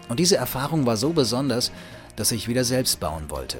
Und 0.09 0.19
diese 0.19 0.35
Erfahrung 0.35 0.87
war 0.87 0.97
so 0.97 1.11
besonders, 1.11 1.71
dass 2.15 2.31
ich 2.31 2.47
wieder 2.47 2.63
selbst 2.63 2.99
bauen 2.99 3.29
wollte. 3.29 3.59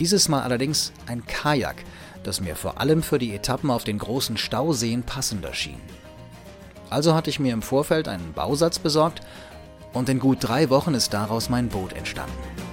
Dieses 0.00 0.28
Mal 0.28 0.42
allerdings 0.42 0.92
ein 1.06 1.24
Kajak, 1.28 1.76
das 2.24 2.40
mir 2.40 2.56
vor 2.56 2.80
allem 2.80 3.04
für 3.04 3.20
die 3.20 3.32
Etappen 3.32 3.70
auf 3.70 3.84
den 3.84 3.98
großen 3.98 4.36
Stauseen 4.36 5.04
passender 5.04 5.54
schien. 5.54 5.80
Also 6.90 7.14
hatte 7.14 7.30
ich 7.30 7.38
mir 7.38 7.52
im 7.52 7.62
Vorfeld 7.62 8.08
einen 8.08 8.32
Bausatz 8.32 8.80
besorgt 8.80 9.20
und 9.92 10.08
in 10.08 10.18
gut 10.18 10.38
drei 10.40 10.70
Wochen 10.70 10.94
ist 10.94 11.14
daraus 11.14 11.48
mein 11.48 11.68
Boot 11.68 11.92
entstanden. 11.92 12.67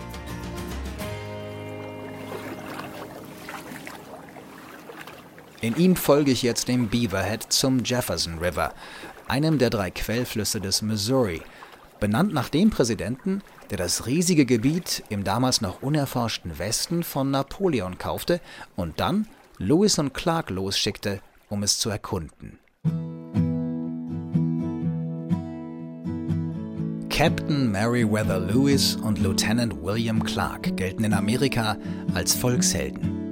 In 5.66 5.76
ihm 5.78 5.96
folge 5.96 6.30
ich 6.30 6.44
jetzt 6.44 6.68
dem 6.68 6.90
Beaverhead 6.90 7.42
zum 7.52 7.84
Jefferson 7.84 8.38
River, 8.38 8.72
einem 9.28 9.58
der 9.58 9.72
drei 9.72 9.90
Quellflüsse 9.90 10.62
des 10.62 10.84
Missouri, 10.84 11.42
benannt 12.00 12.36
nach 12.36 12.50
dem 12.50 12.70
Präsidenten, 12.70 13.42
der 13.72 13.80
das 13.80 14.06
riesige 14.06 14.46
Gebiet 14.46 15.02
im 15.10 15.24
damals 15.24 15.62
noch 15.62 15.82
unerforschten 15.82 16.60
Westen 16.60 17.02
von 17.02 17.32
Napoleon 17.32 17.98
kaufte 17.98 18.42
und 18.76 19.00
dann 19.00 19.28
Lewis 19.58 19.98
und 19.98 20.14
Clark 20.14 20.52
losschickte, 20.52 21.20
um 21.50 21.64
es 21.64 21.80
zu 21.80 21.90
erkunden. 21.90 22.60
Captain 27.10 27.72
Meriwether 27.72 28.40
Lewis 28.40 28.98
und 28.98 29.18
Lieutenant 29.18 29.82
William 29.82 30.24
Clark 30.24 30.78
gelten 30.78 31.06
in 31.06 31.14
Amerika 31.16 31.76
als 32.14 32.36
Volkshelden. 32.36 33.25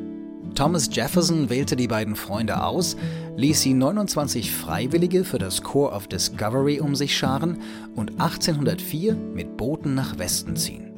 Thomas 0.55 0.89
Jefferson 0.91 1.50
wählte 1.50 1.75
die 1.75 1.88
beiden 1.88 2.15
Freunde 2.15 2.63
aus, 2.63 2.95
ließ 3.38 3.62
sie 3.62 3.74
29 3.74 4.51
Freiwillige 4.51 5.24
für 5.24 5.39
das 5.39 5.63
Corps 5.63 5.95
of 5.95 6.07
Discovery 6.07 6.79
um 6.79 6.95
sich 6.95 7.17
scharen 7.17 7.57
und 7.95 8.12
1804 8.12 9.15
mit 9.15 9.57
Booten 9.57 9.95
nach 9.95 10.19
Westen 10.19 10.55
ziehen. 10.55 10.91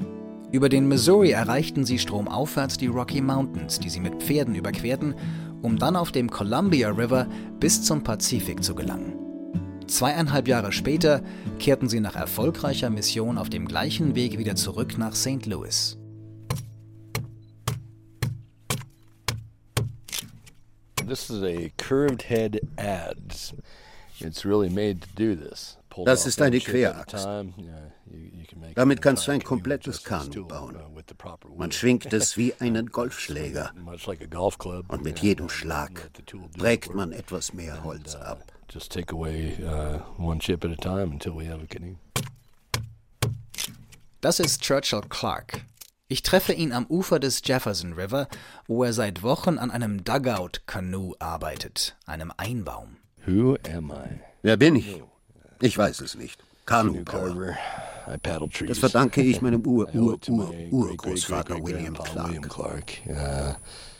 Über 0.52 0.68
den 0.68 0.88
Missouri 0.88 1.32
erreichten 1.32 1.86
sie 1.86 2.00
stromaufwärts 2.00 2.78
die 2.78 2.88
Rocky 2.88 3.22
Mountains, 3.22 3.80
die 3.80 3.90
sie 3.90 4.00
mit 4.02 4.22
Pferden 4.22 4.56
überquerten, 4.56 5.16
um 5.62 5.78
dann 5.78 5.96
auf 5.96 6.12
dem 6.12 6.30
Columbia 6.30 6.90
River 6.90 7.28
bis 7.60 7.82
zum 7.82 8.04
Pazifik 8.04 8.64
zu 8.64 8.76
gelangen. 8.76 9.14
Zweieinhalb 9.88 10.48
Jahre 10.48 10.72
später 10.72 11.22
kehrten 11.60 11.88
sie 11.88 12.00
nach 12.00 12.16
erfolgreicher 12.16 12.90
Mission 12.90 13.38
auf 13.38 13.50
dem 13.50 13.68
gleichen 13.68 14.16
Weg 14.16 14.38
wieder 14.38 14.56
zurück 14.56 14.98
nach 14.98 15.16
St. 15.16 15.46
Louis. 15.46 15.98
This 21.06 21.30
is 21.30 21.44
a 21.44 21.72
curved 21.78 22.24
head 22.24 22.60
adze. 22.78 23.54
It's 24.20 24.44
really 24.44 24.70
made 24.70 25.02
to 25.02 25.08
do 25.16 25.36
this. 25.36 25.78
Das 26.04 26.26
ist 26.26 26.42
eine 26.42 26.60
Querachse. 26.60 27.46
Damit 28.74 29.02
kannst 29.02 29.28
du 29.28 29.32
ein 29.32 29.44
komplettes 29.44 30.04
Kanu 30.04 30.42
uh, 30.42 30.48
bauen. 30.48 30.78
Man 31.56 31.72
schwingt 31.72 32.12
es 32.12 32.38
wie 32.38 32.54
einen 32.60 32.88
Golfschläger. 32.88 33.72
Und 34.88 35.04
mit 35.04 35.20
jedem 35.20 35.48
Schlag 35.50 36.10
trägt 36.58 36.96
man 36.96 37.12
etwas 37.12 37.54
mehr 37.54 37.84
Holz 37.84 38.16
uh, 38.16 38.20
ab. 38.20 38.44
Just 38.70 38.92
take 38.92 39.14
away 39.14 39.56
uh, 39.64 40.00
one 40.18 40.40
chip 40.40 40.66
at 40.66 40.72
a 40.72 40.76
time 40.76 41.12
until 41.12 41.34
we 41.34 41.46
have 41.46 41.62
a 41.62 41.68
canoe. 41.68 41.98
Das 44.22 44.40
ist 44.40 44.62
Churchill 44.64 45.02
Clark, 45.08 45.62
ich 46.08 46.22
treffe 46.24 46.54
ihn 46.54 46.72
am 46.72 46.86
Ufer 46.86 47.20
des 47.20 47.42
Jefferson 47.44 47.94
River, 47.94 48.28
wo 48.68 48.84
er 48.84 48.94
seit 48.94 49.24
Wochen 49.24 49.58
an 49.58 49.72
einem 49.72 50.04
Dugout-Kanu 50.04 51.16
arbeitet, 51.20 51.96
einem 52.06 52.32
Einbaum. 52.38 52.98
Who 53.26 53.58
am 53.74 53.92
I? 53.92 54.20
Wer 54.44 54.58
bin 54.58 54.76
ich? 54.76 55.02
Ich 55.62 55.78
weiß 55.78 56.02
es 56.02 56.16
nicht. 56.16 56.44
Kanubauer. 56.66 57.56
Das 58.68 58.78
verdanke 58.78 59.22
ich 59.22 59.42
meinem 59.42 59.66
Ur-Ur-Ur-Urgroßvater 59.66 61.56
William 61.64 61.96
Clark. 61.96 62.94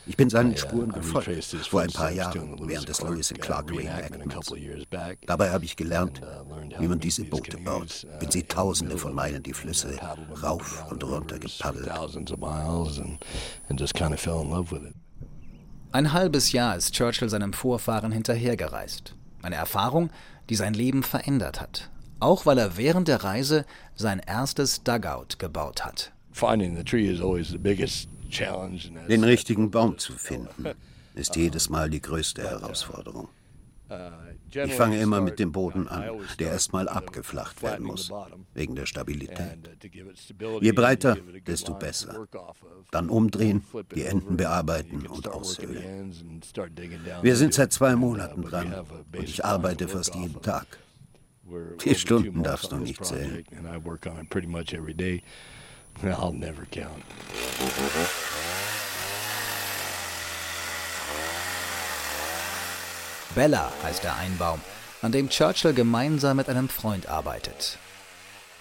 Ich 0.08 0.16
bin 0.16 0.30
seinen 0.30 0.56
Spuren 0.56 0.92
gefolgt, 0.92 1.44
vor 1.68 1.80
ein 1.80 1.90
paar 1.90 2.12
Jahren, 2.12 2.56
während 2.68 2.88
des 2.88 3.02
Lewis 3.02 3.32
and 3.32 3.40
Clark 3.40 3.72
Reenactments. 3.72 4.52
Dabei 5.26 5.50
habe 5.50 5.64
ich 5.64 5.74
gelernt, 5.74 6.20
uh, 6.22 6.80
wie 6.80 6.86
man 6.86 7.00
diese 7.00 7.24
Boote 7.24 7.58
baut. 7.58 8.06
Bin 8.20 8.30
sie 8.30 8.44
tausende 8.44 8.98
von 8.98 9.12
Meilen 9.12 9.42
die 9.42 9.52
Flüsse 9.52 9.98
rauf 10.42 10.84
und 10.90 11.02
runter 11.02 11.40
gepaddelt. 11.40 11.90
Ein 15.90 16.12
halbes 16.12 16.52
Jahr 16.52 16.76
ist 16.76 16.94
Churchill 16.94 17.28
seinem 17.28 17.52
Vorfahren 17.52 18.12
hinterhergereist. 18.12 19.16
Eine 19.42 19.56
Erfahrung, 19.56 20.10
die 20.50 20.54
sein 20.54 20.74
Leben 20.74 21.02
verändert 21.02 21.60
hat. 21.60 21.90
Auch 22.18 22.46
weil 22.46 22.58
er 22.58 22.76
während 22.76 23.08
der 23.08 23.22
Reise 23.22 23.64
sein 23.94 24.20
erstes 24.20 24.82
Dugout 24.82 25.38
gebaut 25.38 25.84
hat. 25.84 26.12
Den 29.08 29.24
richtigen 29.24 29.70
Baum 29.70 29.98
zu 29.98 30.12
finden, 30.14 30.66
ist 31.14 31.36
jedes 31.36 31.70
Mal 31.70 31.90
die 31.90 32.00
größte 32.00 32.42
Herausforderung. 32.42 33.28
Ich 34.52 34.74
fange 34.74 34.98
immer 34.98 35.20
mit 35.20 35.38
dem 35.38 35.52
Boden 35.52 35.86
an, 35.86 36.04
der 36.38 36.50
erstmal 36.50 36.88
abgeflacht 36.88 37.62
werden 37.62 37.86
muss, 37.86 38.10
wegen 38.54 38.74
der 38.74 38.86
Stabilität. 38.86 39.58
Je 40.60 40.72
breiter, 40.72 41.16
desto 41.46 41.74
besser. 41.74 42.26
Dann 42.90 43.08
umdrehen, 43.08 43.64
die 43.94 44.04
Enden 44.04 44.36
bearbeiten 44.36 45.06
und 45.06 45.28
aushöhlen. 45.28 46.12
Wir 47.22 47.36
sind 47.36 47.54
seit 47.54 47.72
zwei 47.72 47.94
Monaten 47.94 48.42
dran 48.42 48.74
und 49.16 49.22
ich 49.22 49.44
arbeite 49.44 49.88
fast 49.88 50.14
jeden 50.14 50.40
Tag. 50.42 50.66
Vier 51.78 51.94
Stunden 51.94 52.42
darfst 52.42 52.72
du 52.72 52.76
nicht 52.76 53.04
zählen. 53.04 53.44
I'll 56.02 56.32
never 56.32 56.64
count. 56.70 57.04
Bella 63.34 63.70
heißt 63.82 64.02
der 64.02 64.16
Einbaum, 64.16 64.60
an 65.02 65.12
dem 65.12 65.28
Churchill 65.28 65.74
gemeinsam 65.74 66.38
mit 66.38 66.48
einem 66.48 66.68
Freund 66.68 67.06
arbeitet. 67.06 67.78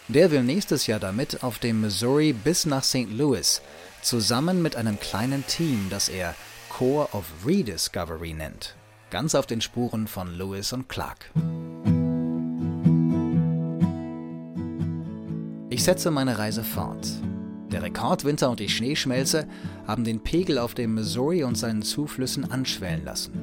Der 0.07 0.31
will 0.31 0.43
nächstes 0.43 0.85
Jahr 0.85 0.99
damit 0.99 1.43
auf 1.43 1.59
dem 1.59 1.81
Missouri 1.81 2.33
bis 2.33 2.65
nach 2.65 2.83
St. 2.83 3.09
Louis, 3.09 3.61
zusammen 4.01 4.61
mit 4.61 4.75
einem 4.75 4.99
kleinen 4.99 5.47
Team, 5.47 5.87
das 5.89 6.09
er 6.09 6.35
Corps 6.69 7.13
of 7.13 7.25
Rediscovery 7.45 8.33
nennt, 8.33 8.75
ganz 9.09 9.33
auf 9.33 9.47
den 9.47 9.61
Spuren 9.61 10.07
von 10.07 10.37
Lewis 10.37 10.73
und 10.73 10.89
Clark. 10.89 11.31
Ich 15.75 15.84
setze 15.84 16.10
meine 16.10 16.39
Reise 16.39 16.63
fort. 16.63 17.05
Der 17.70 17.84
Rekordwinter 17.84 18.50
und 18.50 18.62
die 18.62 18.70
Schneeschmelze 18.70 19.46
haben 19.86 20.05
den 20.05 20.24
Pegel 20.24 20.58
auf 20.58 20.74
dem 20.74 20.94
Missouri 20.94 21.44
und 21.44 21.58
seinen 21.58 21.82
Zuflüssen 21.82 22.50
anschwellen 22.50 23.03
lassen. 23.03 23.34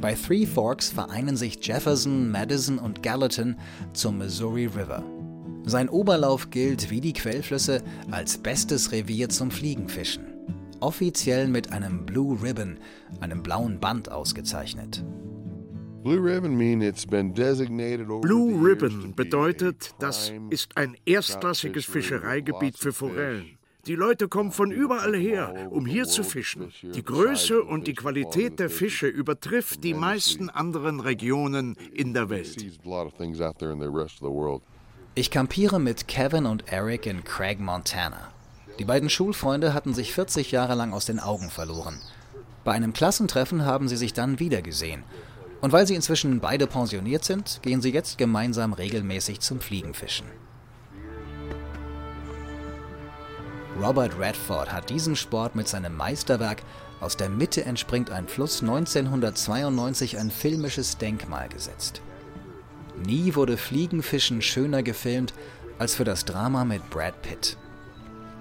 Bei 0.00 0.14
Three 0.14 0.44
Forks 0.44 0.88
vereinen 0.88 1.36
sich 1.36 1.64
Jefferson, 1.64 2.32
Madison 2.32 2.80
und 2.80 3.00
Gallatin 3.04 3.54
zum 3.92 4.18
Missouri 4.18 4.66
River. 4.66 5.04
Sein 5.64 5.88
Oberlauf 5.88 6.50
gilt 6.50 6.90
wie 6.90 7.00
die 7.00 7.12
Quellflüsse 7.12 7.80
als 8.10 8.38
bestes 8.38 8.90
Revier 8.90 9.28
zum 9.28 9.52
Fliegenfischen. 9.52 10.24
Offiziell 10.80 11.46
mit 11.46 11.70
einem 11.70 12.06
Blue 12.06 12.42
Ribbon, 12.42 12.78
einem 13.20 13.44
blauen 13.44 13.78
Band 13.78 14.10
ausgezeichnet. 14.10 15.04
Blue 18.20 18.54
Ribbon 18.64 19.12
bedeutet, 19.16 19.92
das 19.98 20.32
ist 20.50 20.76
ein 20.76 20.96
erstklassiges 21.04 21.84
Fischereigebiet 21.84 22.78
für 22.78 22.92
Forellen. 22.92 23.58
Die 23.88 23.96
Leute 23.96 24.28
kommen 24.28 24.52
von 24.52 24.70
überall 24.70 25.16
her, 25.16 25.66
um 25.70 25.84
hier 25.84 26.04
zu 26.04 26.22
fischen. 26.22 26.72
Die 26.94 27.02
Größe 27.02 27.60
und 27.60 27.88
die 27.88 27.94
Qualität 27.94 28.60
der 28.60 28.70
Fische 28.70 29.08
übertrifft 29.08 29.82
die 29.82 29.94
meisten 29.94 30.48
anderen 30.48 31.00
Regionen 31.00 31.76
in 31.92 32.14
der 32.14 32.30
Welt. 32.30 32.56
Ich 35.16 35.30
kampiere 35.32 35.80
mit 35.80 36.06
Kevin 36.06 36.46
und 36.46 36.72
Eric 36.72 37.06
in 37.06 37.24
Craig, 37.24 37.58
Montana. 37.58 38.32
Die 38.78 38.84
beiden 38.84 39.10
Schulfreunde 39.10 39.74
hatten 39.74 39.92
sich 39.92 40.12
40 40.12 40.52
Jahre 40.52 40.76
lang 40.76 40.92
aus 40.92 41.06
den 41.06 41.18
Augen 41.18 41.50
verloren. 41.50 41.98
Bei 42.62 42.72
einem 42.72 42.92
Klassentreffen 42.92 43.64
haben 43.64 43.88
sie 43.88 43.96
sich 43.96 44.12
dann 44.12 44.38
wiedergesehen. 44.38 45.02
Und 45.60 45.72
weil 45.72 45.86
sie 45.86 45.94
inzwischen 45.94 46.40
beide 46.40 46.66
pensioniert 46.66 47.24
sind, 47.24 47.60
gehen 47.62 47.80
sie 47.80 47.92
jetzt 47.92 48.18
gemeinsam 48.18 48.72
regelmäßig 48.72 49.40
zum 49.40 49.60
Fliegenfischen. 49.60 50.26
Robert 53.80 54.18
Redford 54.18 54.72
hat 54.72 54.88
diesen 54.88 55.16
Sport 55.16 55.54
mit 55.54 55.68
seinem 55.68 55.96
Meisterwerk 55.96 56.62
Aus 56.98 57.16
der 57.18 57.28
Mitte 57.28 57.64
entspringt 57.66 58.10
ein 58.10 58.26
Fluss 58.26 58.62
1992 58.62 60.18
ein 60.18 60.30
filmisches 60.30 60.96
Denkmal 60.96 61.50
gesetzt. 61.50 62.00
Nie 63.04 63.34
wurde 63.34 63.58
Fliegenfischen 63.58 64.40
schöner 64.40 64.82
gefilmt 64.82 65.34
als 65.78 65.94
für 65.94 66.04
das 66.04 66.24
Drama 66.24 66.64
mit 66.64 66.88
Brad 66.88 67.20
Pitt. 67.20 67.58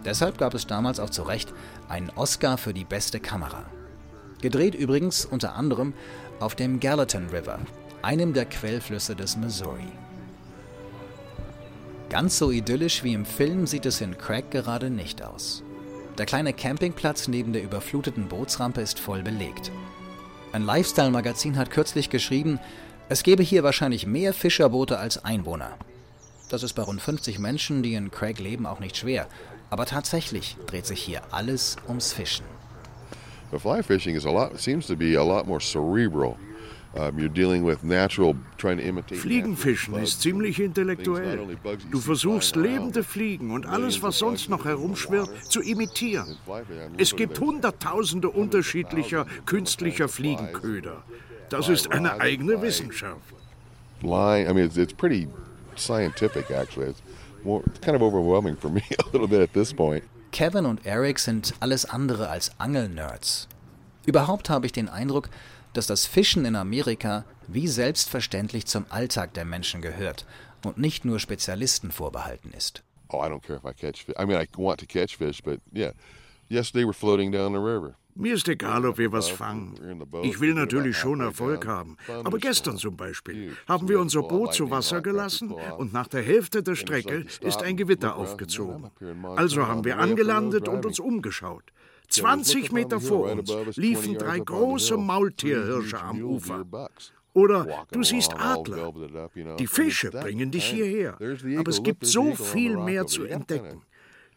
Deshalb 0.06 0.38
gab 0.38 0.54
es 0.54 0.68
damals 0.68 1.02
auch 1.02 1.10
zu 1.10 1.24
Recht 1.24 1.54
einen 1.90 2.12
Oscar 2.12 2.58
für 2.58 2.74
die 2.74 2.86
beste 2.86 3.20
Kamera. 3.20 3.66
Gedreht 4.42 4.76
übrigens 4.76 5.26
unter 5.26 5.56
anderem 5.56 5.94
auf 6.40 6.56
dem 6.56 6.80
Gallatin 6.80 7.28
River, 7.30 7.60
einem 8.02 8.34
der 8.34 8.46
Quellflüsse 8.46 9.16
des 9.16 9.38
Missouri. 9.38 9.92
Ganz 12.10 12.38
so 12.38 12.52
idyllisch 12.52 13.04
wie 13.04 13.14
im 13.14 13.26
Film 13.26 13.68
sieht 13.68 13.86
es 13.86 14.02
in 14.02 14.18
Craig 14.18 14.52
gerade 14.52 14.90
nicht 14.90 15.24
aus. 15.24 15.64
Der 16.18 16.26
kleine 16.26 16.54
Campingplatz 16.54 17.28
neben 17.28 17.52
der 17.52 17.64
überfluteten 17.64 18.28
Bootsrampe 18.28 18.82
ist 18.82 19.00
voll 19.00 19.22
belegt. 19.22 19.72
Ein 20.54 20.64
Lifestyle-Magazin 20.64 21.58
hat 21.58 21.72
kürzlich 21.72 22.10
geschrieben, 22.10 22.60
es 23.10 23.24
gebe 23.24 23.44
hier 23.44 23.64
wahrscheinlich 23.64 24.08
mehr 24.08 24.34
Fischerboote 24.34 24.98
als 24.98 25.24
Einwohner. 25.26 25.78
Das 26.50 26.64
ist 26.64 26.74
bei 26.74 26.84
rund 26.84 27.02
50 27.02 27.40
Menschen, 27.40 27.84
die 27.84 27.96
in 27.96 28.12
Craig 28.12 28.40
leben, 28.40 28.66
auch 28.66 28.80
nicht 28.80 28.98
schwer. 28.98 29.28
Aber 29.70 29.86
tatsächlich 29.86 30.58
dreht 30.68 30.86
sich 30.86 31.02
hier 31.02 31.22
alles 31.32 31.76
ums 31.88 32.14
Fischen. 32.14 32.46
The 33.56 33.60
fly 33.60 33.82
fishing 33.82 34.16
is 34.16 34.26
a 34.26 34.32
lot 34.32 34.60
seems 34.60 34.86
to 34.88 34.98
be 34.98 35.16
a 35.16 35.24
lot 35.24 35.48
more 35.48 35.62
cerebral. 35.62 36.38
Fliegenfischen 39.12 39.96
ist 39.96 40.22
ziemlich 40.22 40.60
intellektuell. 40.60 41.58
Du 41.90 42.00
versuchst 42.02 42.58
lebende 42.58 43.02
Fliegen 43.02 43.52
und 43.52 43.66
alles, 43.66 44.04
was 44.04 44.18
sonst 44.20 44.50
noch 44.50 44.66
herumschwirrt, 44.66 45.30
zu 45.46 45.62
imitieren. 45.62 46.38
Es 46.98 47.16
gibt 47.16 47.40
hunderttausende 47.40 48.30
unterschiedlicher 48.30 49.26
künstlicher 49.46 50.10
Fliegenköder. 50.10 51.04
Das 51.48 51.70
ist 51.70 51.90
eine 51.94 52.20
eigene 52.20 52.62
Wissenschaft. 52.62 53.22
Lying, 54.02 54.50
I 54.50 54.54
mean, 54.54 54.66
it's, 54.66 54.76
it's 54.76 54.94
pretty 54.94 55.30
scientific 55.78 56.52
actually. 56.52 56.90
It's, 56.90 57.02
more, 57.46 57.64
it's 57.68 57.80
kind 57.80 57.96
of 57.96 58.02
overwhelming 58.02 58.58
for 58.58 58.70
me 58.70 58.82
a 59.00 59.06
little 59.14 59.30
bit 59.30 59.40
at 59.40 59.54
this 59.54 59.72
point. 59.72 60.04
Kevin 60.36 60.66
und 60.66 60.86
Eric 60.86 61.20
sind 61.20 61.54
alles 61.62 61.86
andere 61.86 62.28
als 62.28 62.60
Angelnerds. 62.60 63.48
Überhaupt 64.06 64.50
habe 64.50 64.66
ich 64.66 64.74
den 64.74 64.90
Eindruck, 64.90 65.30
dass 65.72 65.88
das 65.88 66.06
Fischen 66.06 66.44
in 66.44 66.58
Amerika 66.58 67.24
wie 67.48 67.70
selbstverständlich 67.70 68.66
zum 68.66 68.86
Alltag 68.90 69.34
der 69.34 69.46
Menschen 69.46 69.82
gehört 69.82 70.26
und 70.66 70.78
nicht 70.78 71.06
nur 71.06 71.20
Spezialisten 71.20 71.90
vorbehalten 71.90 72.52
ist. 72.52 72.84
Oh, 73.08 73.24
I 73.24 73.30
don't 73.30 73.40
care 73.40 73.58
if 73.58 73.64
I 73.64 73.74
catch 73.74 74.04
fish. 74.04 74.16
I 74.20 74.26
mean, 74.26 74.38
I 74.38 74.46
want 74.58 74.82
to 74.82 74.86
catch 74.86 75.16
fish, 75.16 75.42
but 75.42 75.62
yeah. 75.74 75.94
Yesterday 76.50 76.84
we're 76.84 76.92
floating 76.92 77.32
down 77.32 77.54
the 77.54 77.60
river. 77.60 77.96
Mir 78.18 78.36
ist 78.36 78.48
egal, 78.48 78.86
ob 78.86 78.98
wir 78.98 79.12
was 79.12 79.28
fangen. 79.28 79.76
Ich 80.24 80.40
will 80.40 80.54
natürlich 80.54 80.98
schon 80.98 81.20
Erfolg 81.20 81.68
haben. 81.68 81.98
Aber 82.24 82.38
gestern 82.38 82.78
zum 82.78 82.96
Beispiel 82.96 83.52
haben 83.68 83.90
wir 83.90 84.00
unser 84.00 84.24
Boot 84.24 84.54
zu 84.54 84.72
Wasser 84.72 85.02
gelassen 85.02 85.52
und 85.52 85.92
nach 85.92 86.08
der 86.08 86.22
Hälfte 86.22 86.64
der 86.64 86.76
Strecke 86.76 87.26
ist 87.42 87.62
ein 87.62 87.76
Gewitter 87.76 88.16
aufgezogen. 88.16 88.90
Also 89.36 89.68
haben 89.68 89.84
wir 89.84 90.00
angelandet 90.00 90.70
und 90.70 90.86
uns 90.86 91.00
umgeschaut. 91.00 91.64
20 92.08 92.72
Meter 92.72 93.02
vor 93.02 93.32
uns 93.32 93.52
liefen 93.76 94.18
drei 94.18 94.40
große 94.40 94.96
Maultierhirsche 94.96 96.00
am 96.00 96.24
Ufer. 96.24 96.66
Oder 97.34 97.86
du 97.92 98.02
siehst 98.02 98.34
Adler. 98.34 98.94
Die 99.60 99.68
Fische 99.68 100.10
bringen 100.10 100.52
dich 100.52 100.66
hierher. 100.66 101.18
Aber 101.58 101.70
es 101.70 101.84
gibt 101.84 102.06
so 102.06 102.34
viel 102.34 102.78
mehr 102.78 103.08
zu 103.08 103.26
entdecken. 103.26 103.82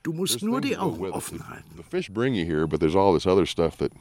Du 0.02 0.12
musst 0.12 0.42
nur 0.42 0.61
die 0.61 0.76
Augen 0.76 1.11
offen 1.11 1.48
halten. 1.48 1.76
The 1.76 1.82
fish 1.82 2.11
bring 2.11 2.34
you 2.34 2.44
here, 2.44 2.66
but 2.66 2.80
there's 2.80 2.96
all 2.96 3.12
this 3.12 3.26
other 3.26 3.46
stuff 3.46 3.76
that 3.78 3.92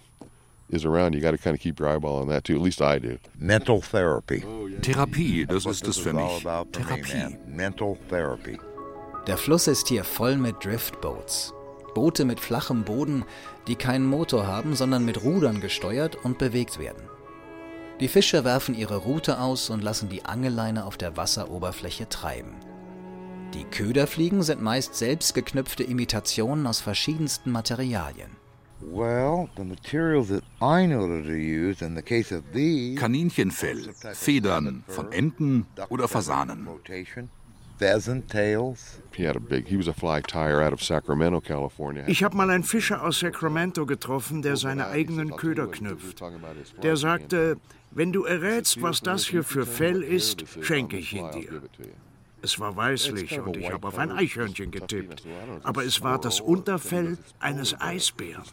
is 0.70 0.86
around. 0.86 1.14
You 1.16 1.22
got 1.22 1.32
to 1.32 1.38
kind 1.38 1.56
of 1.56 1.62
keep 1.62 1.80
your 1.80 1.90
eyeball 1.90 2.22
on 2.22 2.28
that 2.30 2.44
too. 2.44 2.56
At 2.56 2.62
least 2.62 2.82
I 2.82 3.00
do. 3.00 3.18
Mental 3.38 3.82
therapy. 3.82 4.44
Therapie, 4.82 5.46
das 5.46 5.66
ist 5.66 5.88
es 5.88 5.98
für 5.98 6.14
mich. 6.14 6.44
Therapie. 6.44 7.38
Mental 7.48 7.98
therapy. 8.10 8.58
Der 9.26 9.38
Fluss 9.38 9.68
ist 9.68 9.88
hier 9.90 10.04
voll 10.04 10.38
mit 10.38 10.64
Driftboats. 10.64 11.54
Boote 11.94 12.26
mit 12.26 12.40
flachem 12.40 12.84
Boden, 12.84 13.26
die 13.68 13.76
keinen 13.76 14.06
Motor 14.06 14.46
haben, 14.46 14.76
sondern 14.76 15.04
mit 15.04 15.24
Rudern 15.24 15.60
gesteuert 15.62 16.16
und 16.24 16.38
bewegt 16.38 16.80
werden. 16.80 17.02
Die 18.00 18.08
Fischer 18.08 18.46
werfen 18.46 18.76
ihre 18.76 18.98
Rute 18.98 19.40
aus 19.40 19.72
und 19.72 19.84
lassen 19.84 20.08
die 20.08 20.24
Angelleine 20.24 20.86
auf 20.86 20.98
der 20.98 21.18
Wasseroberfläche 21.18 22.08
treiben. 22.08 22.56
Die 23.54 23.64
Köderfliegen 23.64 24.44
sind 24.44 24.62
meist 24.62 24.96
selbstgeknüpfte 24.96 25.84
Imitationen 25.84 26.68
aus 26.68 26.82
verschiedensten 26.82 27.52
Materialien. 27.52 28.30
Kaninchenfell, 32.96 33.94
Federn 34.14 34.84
von 34.88 35.12
Enten 35.12 35.66
oder 35.90 36.08
Fasanen. 36.08 36.68
Ich 42.08 42.24
habe 42.24 42.38
mal 42.38 42.50
einen 42.50 42.64
Fischer 42.64 43.04
aus 43.04 43.20
Sacramento 43.20 43.86
getroffen, 43.86 44.42
der 44.42 44.58
seine 44.58 44.88
eigenen 44.88 45.36
Köder 45.36 45.68
knüpft. 45.68 46.22
Der 46.84 46.98
sagte, 46.98 47.58
wenn 47.92 48.12
du 48.12 48.24
errätst, 48.24 48.82
was 48.82 49.02
das 49.02 49.26
hier 49.26 49.44
für 49.44 49.66
Fell 49.66 50.04
ist, 50.04 50.44
schenke 50.62 50.98
ich 50.98 51.14
ihn 51.14 51.32
dir. 51.32 51.62
Es 52.42 52.60
war 52.60 52.76
weißlich 52.76 53.40
und 53.40 53.58
ich 53.58 53.72
habe 53.72 53.88
auf 53.88 53.98
ein 53.98 54.12
Eichhörnchen 54.12 54.72
getippt. 54.72 55.24
Aber 55.64 55.84
es 55.84 56.02
war 56.02 56.20
das 56.20 56.40
Unterfell 56.40 57.18
eines 57.40 57.80
Eisbären. 57.80 58.44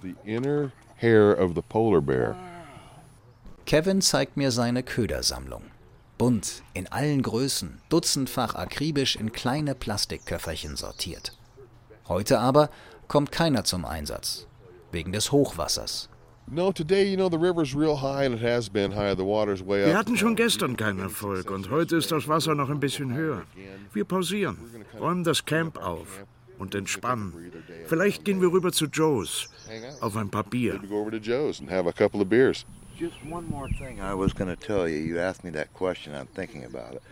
Kevin 3.67 4.01
zeigt 4.01 4.37
mir 4.37 4.51
seine 4.51 4.83
Ködersammlung. 4.83 5.63
Bunt, 6.17 6.63
in 6.75 6.87
allen 6.87 7.23
Größen, 7.23 7.81
dutzendfach 7.89 8.55
akribisch 8.55 9.17
in 9.17 9.33
kleine 9.33 9.75
Plastikköfferchen 9.75 10.77
sortiert. 10.77 11.37
Heute 12.09 12.39
aber 12.39 12.71
kommt 13.09 13.33
keiner 13.33 13.65
zum 13.65 13.85
Einsatz, 13.85 14.47
wegen 14.93 15.13
des 15.13 15.33
Hochwassers. 15.33 16.09
Wir 16.47 16.65
hatten 19.99 20.17
schon 20.17 20.37
gestern 20.37 20.77
keinen 20.77 21.01
Erfolg 21.01 21.51
und 21.51 21.71
heute 21.71 21.97
ist 21.97 22.13
das 22.13 22.29
Wasser 22.29 22.55
noch 22.55 22.69
ein 22.69 22.81
bisschen 22.81 23.15
höher. 23.15 23.45
Wir 23.93 24.05
pausieren, 24.05 24.59
räumen 24.99 25.25
das 25.25 25.45
Camp 25.45 25.79
auf 25.79 26.25
und 26.59 26.75
entspannen. 26.75 27.33
Vielleicht 27.87 28.25
gehen 28.25 28.41
wir 28.41 28.53
rüber 28.53 28.73
zu 28.73 28.87
Joe's 28.87 29.49
auf 30.01 30.17
ein 30.17 30.31
paar 30.31 30.45
Bier. 30.45 30.81
Just 32.97 33.17
one 33.29 33.45
more 33.49 33.69
thing 33.71 33.99
I 33.99 34.15
was 34.15 34.33
going 34.33 34.49
to 34.49 34.55
tell 34.55 34.87
you. 34.87 34.99
You 34.99 35.19
asked 35.19 35.43
me 35.43 35.51
that 35.51 35.75
question. 35.75 36.15
I'm 36.15 36.29
thinking 36.33 36.65
about 36.65 36.95
it. 36.95 37.03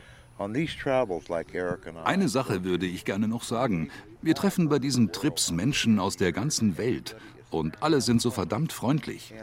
Eine 2.04 2.28
Sache 2.28 2.64
würde 2.64 2.86
ich 2.86 3.04
gerne 3.04 3.28
noch 3.28 3.42
sagen. 3.42 3.90
Wir 4.22 4.34
treffen 4.34 4.68
bei 4.68 4.78
diesen 4.78 5.12
Trips 5.12 5.50
Menschen 5.50 5.98
aus 5.98 6.16
der 6.16 6.32
ganzen 6.32 6.78
Welt. 6.78 7.16
Und 7.52 7.82
alle 7.82 8.00
sind 8.00 8.22
so 8.22 8.30
verdammt 8.30 8.72
freundlich. 8.72 9.34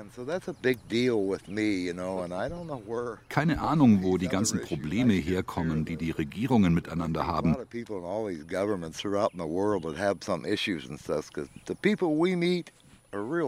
Keine 3.29 3.61
Ahnung, 3.61 4.03
wo 4.03 4.17
die 4.17 4.27
ganzen 4.27 4.61
Probleme 4.61 5.13
herkommen, 5.13 5.85
die 5.85 5.95
die 5.95 6.11
Regierungen 6.11 6.73
miteinander 6.73 7.27
haben. 7.27 7.55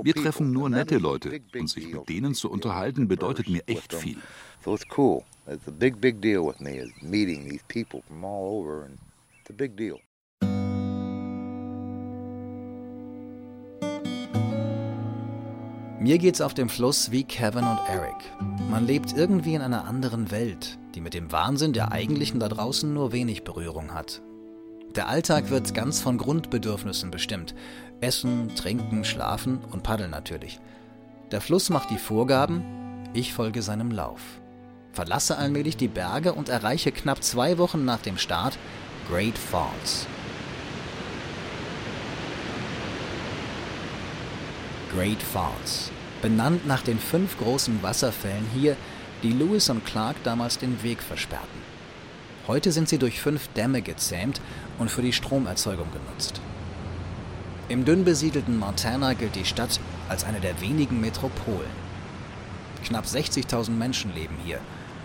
Wir 0.03 0.15
treffen 0.15 0.51
nur 0.51 0.69
nette 0.69 0.97
Leute 0.97 1.41
und 1.55 1.67
sich 1.67 1.87
mit 1.93 2.09
denen 2.09 2.33
zu 2.35 2.51
unterhalten 2.51 3.07
bedeutet 3.07 3.49
mir 3.49 3.63
echt 3.67 3.93
viel. 3.93 4.17
So 4.63 4.75
it's 4.75 4.85
cool. 4.95 5.23
It's 5.47 5.67
a 5.67 5.71
big, 5.71 5.99
big 5.99 6.21
deal 6.21 6.45
with 6.45 6.59
me 6.59 6.77
is 6.77 6.91
meeting 7.01 7.49
these 7.49 7.63
people 7.67 8.03
from 8.07 8.23
all 8.23 8.59
over 8.59 8.85
and 8.85 8.99
it's 9.41 9.49
a 9.49 9.53
big 9.53 9.75
deal. 9.75 9.99
Mir 16.01 16.17
geht's 16.17 16.41
auf 16.41 16.55
dem 16.55 16.67
Fluss 16.67 17.11
wie 17.11 17.23
Kevin 17.23 17.63
und 17.63 17.77
Eric. 17.87 18.15
Man 18.71 18.87
lebt 18.87 19.13
irgendwie 19.15 19.53
in 19.53 19.61
einer 19.61 19.85
anderen 19.85 20.31
Welt, 20.31 20.79
die 20.95 20.99
mit 20.99 21.13
dem 21.13 21.31
Wahnsinn 21.31 21.73
der 21.73 21.91
eigentlichen 21.91 22.39
da 22.39 22.49
draußen 22.49 22.91
nur 22.91 23.11
wenig 23.11 23.43
Berührung 23.43 23.93
hat. 23.93 24.23
Der 24.95 25.07
Alltag 25.07 25.51
wird 25.51 25.75
ganz 25.75 26.01
von 26.01 26.17
Grundbedürfnissen 26.17 27.11
bestimmt. 27.11 27.53
Essen, 27.99 28.49
trinken, 28.55 29.03
schlafen 29.03 29.59
und 29.71 29.83
paddeln 29.83 30.09
natürlich. 30.09 30.59
Der 31.29 31.39
Fluss 31.39 31.69
macht 31.69 31.91
die 31.91 31.99
Vorgaben, 31.99 32.63
ich 33.13 33.31
folge 33.31 33.61
seinem 33.61 33.91
Lauf. 33.91 34.21
Verlasse 34.93 35.37
allmählich 35.37 35.77
die 35.77 35.87
Berge 35.87 36.33
und 36.33 36.49
erreiche 36.49 36.91
knapp 36.91 37.23
zwei 37.23 37.59
Wochen 37.59 37.85
nach 37.85 38.01
dem 38.01 38.17
Start 38.17 38.57
Great 39.07 39.37
Falls. 39.37 40.07
Great 44.93 45.23
Falls, 45.23 45.89
benannt 46.21 46.67
nach 46.67 46.81
den 46.81 46.99
fünf 46.99 47.37
großen 47.37 47.81
Wasserfällen 47.81 48.45
hier, 48.53 48.75
die 49.23 49.31
Lewis 49.31 49.69
und 49.69 49.85
Clark 49.85 50.17
damals 50.25 50.57
den 50.57 50.83
Weg 50.83 51.01
versperrten. 51.01 51.61
Heute 52.45 52.73
sind 52.73 52.89
sie 52.89 52.97
durch 52.97 53.21
fünf 53.21 53.47
Dämme 53.49 53.81
gezähmt 53.81 54.41
und 54.79 54.91
für 54.91 55.01
die 55.01 55.13
Stromerzeugung 55.13 55.87
genutzt. 55.93 56.41
Im 57.69 57.85
dünn 57.85 58.03
besiedelten 58.03 58.59
Montana 58.59 59.13
gilt 59.13 59.35
die 59.35 59.45
Stadt 59.45 59.79
als 60.09 60.25
eine 60.25 60.41
der 60.41 60.59
wenigen 60.59 60.99
Metropolen. 60.99 61.71
Knapp 62.83 63.05
60.000 63.05 63.69
Menschen 63.69 64.13
leben 64.13 64.35
hier. 64.43 64.59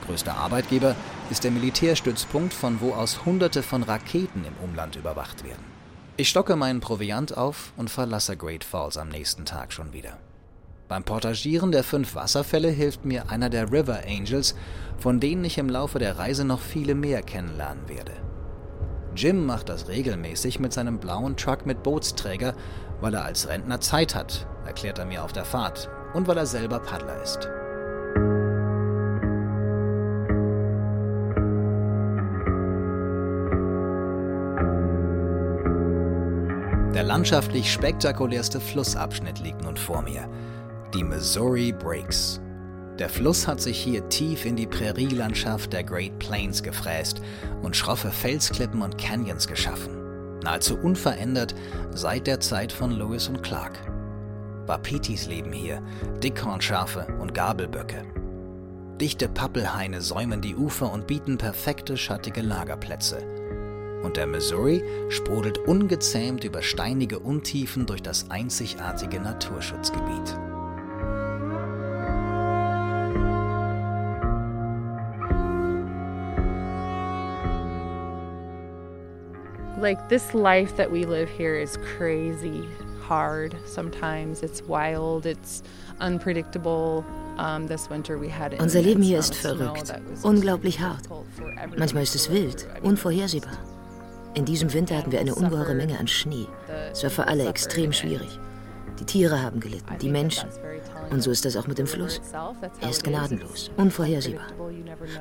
Größter 0.05 0.37
Arbeitgeber 0.37 0.97
ist 1.31 1.45
der 1.45 1.53
Militärstützpunkt, 1.53 2.55
von 2.55 2.81
wo 2.81 2.93
aus 2.93 3.25
Hunderte 3.25 3.63
von 3.63 3.85
Raketen 3.85 4.45
im 4.45 4.55
Umland 4.65 4.97
überwacht 4.97 5.45
werden. 5.45 5.76
Ich 6.19 6.31
stocke 6.31 6.57
meinen 6.57 6.81
Proviant 6.81 7.37
auf 7.37 7.73
und 7.77 7.91
verlasse 7.91 8.39
Great 8.39 8.65
Falls 8.65 8.97
am 8.97 9.11
nächsten 9.11 9.45
Tag 9.45 9.71
schon 9.71 9.93
wieder. 9.93 10.17
Beim 10.89 11.05
Portagieren 11.05 11.73
der 11.73 11.85
fünf 11.85 12.15
Wasserfälle 12.15 12.71
hilft 12.71 13.05
mir 13.05 13.29
einer 13.29 13.51
der 13.51 13.71
River 13.71 14.01
Angels, 14.09 14.55
von 14.97 15.21
denen 15.21 15.45
ich 15.45 15.59
im 15.59 15.69
Laufe 15.69 15.99
der 15.99 16.17
Reise 16.17 16.47
noch 16.47 16.61
viele 16.61 16.95
mehr 16.95 17.21
kennenlernen 17.21 17.87
werde. 17.87 18.13
Jim 19.15 19.45
macht 19.45 19.69
das 19.69 19.89
regelmäßig 19.89 20.59
mit 20.59 20.73
seinem 20.73 21.01
blauen 21.01 21.37
Truck 21.37 21.67
mit 21.67 21.83
Bootsträger, 21.83 22.55
weil 23.03 23.13
er 23.13 23.27
als 23.27 23.49
Rentner 23.49 23.83
Zeit 23.83 24.15
hat, 24.15 24.47
erklärt 24.65 24.99
er 24.99 25.05
mir 25.05 25.23
auf 25.23 25.35
der 25.35 25.45
Fahrt, 25.45 25.91
und 26.15 26.29
weil 26.29 26.39
er 26.39 26.47
selber 26.47 26.79
Paddler 26.81 27.23
ist. 27.23 27.47
Der 36.97 37.05
landschaftlich 37.05 37.71
spektakulärste 37.71 38.59
Flussabschnitt 38.59 39.41
liegt 39.41 39.63
nun 39.63 39.77
vor 39.77 40.01
mir. 40.01 40.31
Die 40.95 41.05
Missouri 41.05 41.71
Breaks. 41.71 42.41
Der 42.99 43.11
Fluss 43.11 43.47
hat 43.47 43.61
sich 43.61 43.79
hier 43.79 44.09
tief 44.09 44.47
in 44.47 44.57
die 44.57 44.67
Prärielandschaft 44.67 45.75
der 45.75 45.85
Great 45.85 46.19
Plains 46.19 46.63
gefräst 46.63 47.21
und 47.61 47.77
schroffe 47.77 48.11
Felsklippen 48.11 48.81
und 48.81 48.97
Canyons 48.97 49.47
geschaffen. 49.47 50.41
Nahezu 50.43 50.79
unverändert 50.79 51.55
seit 51.91 52.27
der 52.27 52.41
Zeit 52.41 52.73
von 52.73 52.93
Lewis 52.93 53.29
und 53.29 53.43
Clark. 53.43 53.79
Wapitis 54.65 55.27
leben 55.27 55.53
hier, 55.53 55.83
Dickhornschafe 56.23 57.09
und 57.21 57.35
Gabelböcke. 57.35 58.05
Dichte 58.99 59.29
Pappelhaine 59.29 60.01
säumen 60.01 60.41
die 60.41 60.57
Ufer 60.57 60.91
und 60.91 61.07
bieten 61.07 61.37
perfekte 61.37 61.99
schattige 61.99 62.41
Lagerplätze 62.41 63.36
und 64.07 64.17
der 64.17 64.27
Missouri 64.27 64.85
sprudelt 65.09 65.59
ungezähmt 65.59 66.45
über 66.45 66.63
steinige 66.63 67.19
Untiefen 67.19 67.87
durch 67.87 68.03
das 68.03 68.31
einzigartige 68.31 69.21
Naturschutzgebiet. 69.21 70.39
Like 79.79 80.09
this 80.09 80.33
life 80.33 80.75
that 80.77 80.91
we 80.91 81.05
live 81.05 81.29
here 81.29 81.61
is 81.61 81.77
crazy 81.99 82.65
hard 83.09 83.57
sometimes. 83.67 84.43
It's 84.43 84.63
wild, 84.67 85.27
it's 85.27 85.63
unpredictable. 86.01 87.05
Unser 87.39 88.81
Leben 88.81 89.03
hier 89.03 89.19
ist 89.19 89.35
verrückt, 89.35 89.93
unglaublich 90.23 90.81
hart. 90.81 91.03
Manchmal 91.77 92.05
ist 92.05 92.15
es 92.15 92.31
wild, 92.31 92.67
unvorhersehbar. 92.83 93.59
In 94.37 94.45
diesem 94.45 94.71
Winter 94.75 94.99
hatten 94.99 95.13
wir 95.13 95.19
eine 95.19 95.35
ungeheure 95.35 95.75
Menge 95.75 95.99
an 95.99 96.07
Schnee. 96.07 96.47
Es 96.93 97.03
war 97.03 97.09
für 97.09 97.27
alle 97.27 97.49
extrem 97.49 97.95
schwierig. 97.95 98.39
Die 99.01 99.05
Tiere 99.07 99.43
haben 99.43 99.61
gelitten, 99.61 99.97
die 99.99 100.11
Menschen. 100.11 100.51
Und 101.11 101.23
so 101.23 101.31
ist 101.31 101.47
das 101.47 101.57
auch 101.57 101.67
mit 101.67 101.79
dem 101.79 101.87
Fluss. 101.87 102.21
Er 102.83 102.91
ist 102.91 103.03
gnadenlos, 103.03 103.71
unvorhersehbar. 103.79 104.49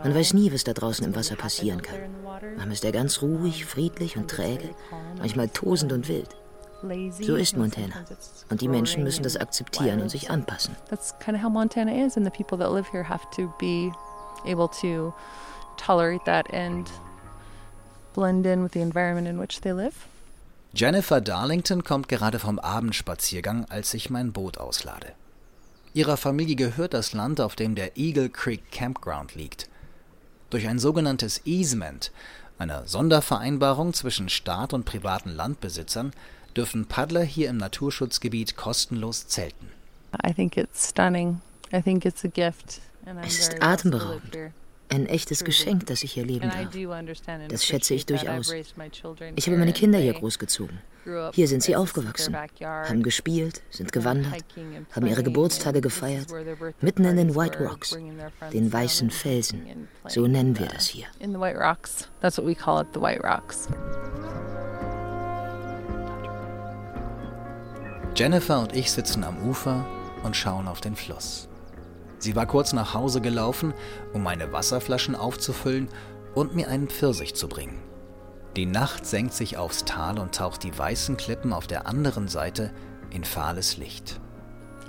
Man 0.04 0.14
weiß 0.14 0.34
nie, 0.34 0.52
was 0.52 0.66
da 0.66 0.74
draußen 0.74 1.06
im 1.06 1.16
Wasser 1.16 1.38
passieren 1.38 1.82
kann. 1.82 1.96
Manchmal 2.42 2.74
ist 2.74 2.84
er 2.84 2.92
ganz 2.92 3.22
ruhig, 3.22 3.66
friedlich 3.66 4.18
und 4.18 4.30
träge, 4.30 4.70
manchmal 5.18 5.48
tosend 5.48 5.94
und 5.94 6.10
wild. 6.10 6.36
So 7.22 7.36
ist 7.36 7.56
Montana. 7.56 8.04
Und 8.50 8.60
die 8.60 8.68
Menschen 8.68 9.04
müssen 9.04 9.24
das 9.24 9.38
akzeptieren 9.38 10.02
und 10.02 10.10
sich 10.10 10.30
anpassen. 10.30 10.76
That's 10.90 11.18
kind 11.20 11.38
of 11.38 11.44
how 11.44 11.50
Montana 11.50 12.06
is 12.06 12.18
and 12.18 12.26
the 12.26 12.32
people 12.32 12.58
that 12.58 12.74
live 12.74 12.86
here 12.92 13.08
have 13.08 13.24
to 13.38 13.50
be 13.60 13.92
able 14.46 14.68
to 14.82 15.14
tolerate 15.78 16.24
that 16.26 16.54
and 16.54 16.90
blend 18.16 18.46
in 18.46 18.64
with 18.64 18.72
the 18.74 18.82
environment 18.82 19.28
in 19.28 19.40
which 19.40 19.62
they 19.62 19.72
live. 19.72 20.08
Jennifer 20.74 21.22
Darlington 21.22 21.84
kommt 21.84 22.10
gerade 22.10 22.40
vom 22.40 22.60
Abendspaziergang, 22.60 23.66
als 23.70 23.94
ich 23.94 24.10
mein 24.10 24.34
Boot 24.34 24.58
auslade. 24.58 25.14
Ihrer 25.94 26.18
Familie 26.18 26.56
gehört 26.56 26.94
das 26.94 27.14
Land, 27.14 27.40
auf 27.40 27.56
dem 27.56 27.76
der 27.76 27.96
Eagle 27.98 28.30
Creek 28.30 28.72
Campground 28.72 29.36
liegt. 29.36 29.70
Durch 30.50 30.68
ein 30.68 30.80
sogenanntes 30.80 31.46
Easement, 31.46 32.12
einer 32.58 32.86
Sondervereinbarung 32.88 33.94
zwischen 33.94 34.28
Staat 34.28 34.74
und 34.74 34.84
privaten 34.86 35.30
Landbesitzern, 35.30 36.12
dürfen 36.56 36.86
Paddler 36.86 37.24
hier 37.24 37.50
im 37.50 37.58
Naturschutzgebiet 37.58 38.58
kostenlos 38.58 39.28
zelten. 39.28 39.70
Es 43.22 43.40
ist 43.40 43.62
atemberaubend. 43.62 44.38
Ein 44.90 45.08
echtes 45.08 45.44
Geschenk, 45.44 45.88
dass 45.88 46.04
ich 46.04 46.14
hier 46.14 46.26
leben 46.26 46.50
darf. 46.50 46.70
Das 47.50 47.66
schätze 47.66 47.94
ich 47.94 48.06
durchaus. 48.06 48.54
Ich 49.36 49.48
habe 49.48 49.58
meine 49.58 49.74
Kinder 49.74 50.00
hier 50.00 50.14
großgezogen. 50.14 50.80
Hier 51.34 51.48
sind 51.48 51.62
sie 51.62 51.76
aufgewachsen, 51.76 52.36
haben 52.36 53.04
gespielt, 53.04 53.62
sind 53.70 53.92
gewandert, 53.92 54.44
haben 54.92 55.06
ihre 55.06 55.22
Geburtstage 55.22 55.82
gefeiert, 55.82 56.28
mitten 56.82 57.06
in 57.06 57.18
den 57.18 57.36
White 57.36 57.60
Rocks, 57.64 57.98
den 58.52 58.74
weißen 58.74 59.12
Felsen. 59.12 59.88
So 60.08 60.26
nennen 60.26 60.58
wir 60.58 60.68
das 60.68 60.88
hier. 60.88 61.06
Jennifer 68.16 68.60
und 68.62 68.76
ich 68.76 68.92
sitzen 68.92 69.24
am 69.24 69.48
Ufer 69.48 69.86
und 70.24 70.36
schauen 70.36 70.68
auf 70.68 70.82
den 70.82 70.96
Fluss. 70.96 71.50
Sie 72.26 72.36
war 72.36 72.48
kurz 72.48 72.74
nach 72.74 72.96
Hause 72.96 73.22
gelaufen, 73.22 73.76
um 74.12 74.24
meine 74.24 74.52
Wasserflaschen 74.52 75.16
aufzufüllen 75.16 75.90
und 76.34 76.56
mir 76.56 76.70
einen 76.70 76.88
Pfirsich 76.88 77.36
zu 77.36 77.48
bringen. 77.48 77.78
Die 78.56 78.66
Nacht 78.66 79.06
senkt 79.06 79.36
sich 79.36 79.58
aufs 79.58 79.86
Tal 79.86 80.18
und 80.18 80.34
taucht 80.34 80.64
die 80.64 80.76
weißen 80.76 81.18
Klippen 81.18 81.54
auf 81.54 81.68
der 81.68 81.86
anderen 81.86 82.28
Seite 82.28 82.72
in 83.12 83.24
fahles 83.24 83.78
Licht. 83.78 84.20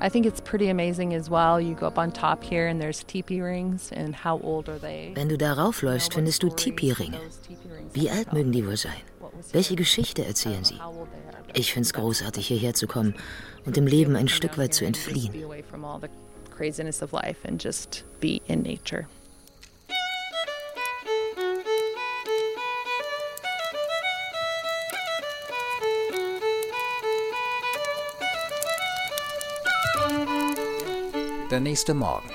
I 0.03 0.09
think 0.09 0.25
it's 0.25 0.41
pretty 0.41 0.71
amazing 0.71 1.15
as 1.15 1.31
well. 1.31 1.61
You 1.61 1.75
go 1.75 1.85
up 1.85 1.99
on 1.99 2.11
top 2.11 2.43
here 2.43 2.71
and 2.71 2.81
there's 2.81 3.05
teepee 3.05 3.43
rings 3.43 3.93
and 3.93 4.25
how 4.25 4.43
old 4.43 4.71
are 4.71 4.81
they? 4.81 5.13
Wenn 5.15 5.29
du 5.29 5.37
darauf 5.37 5.83
läufst, 5.83 6.15
findest 6.15 6.43
du 6.43 6.49
Teepee-Ringe. 6.49 7.21
Wie 7.93 8.09
alt 8.09 8.33
mögen 8.33 8.53
die 8.53 8.67
wohl 8.67 8.79
sein? 8.79 8.97
Welche 9.53 9.77
Geschichte 9.77 10.25
erzählen 10.25 10.65
sie? 10.65 10.81
Ich 11.53 11.75
finde 11.75 11.85
es 11.85 11.93
großartig, 11.93 12.47
hierher 12.47 12.73
zu 12.73 12.87
kommen 12.87 13.15
und 13.67 13.77
dem 13.77 13.87
Leben 13.87 14.17
ein 14.17 14.29
Stück 14.29 14.57
weit 14.57 14.73
zu 14.73 14.87
entfliehen 14.87 15.35
craziness 16.57 17.03
of 17.03 17.13
life 17.13 17.47
and 17.47 17.63
just 17.63 18.05
be 18.21 18.41
in 18.47 18.63
nature. 18.63 19.07
Der 31.51 31.61
nächste 31.61 31.95
Morgen. 31.95 32.29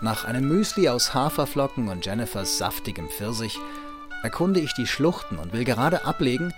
Nach 0.00 0.24
einem 0.24 0.48
Müsli 0.48 0.88
aus 0.88 1.14
Haferflocken 1.14 1.88
und 1.88 2.04
Jennifers 2.04 2.58
saftigem 2.58 3.08
Pfirsich 3.08 3.58
erkunde 4.22 4.60
ich 4.60 4.74
die 4.74 4.86
Schluchten 4.86 5.38
und 5.38 5.52
will 5.52 5.64
gerade 5.64 6.04
ablegen, 6.04 6.52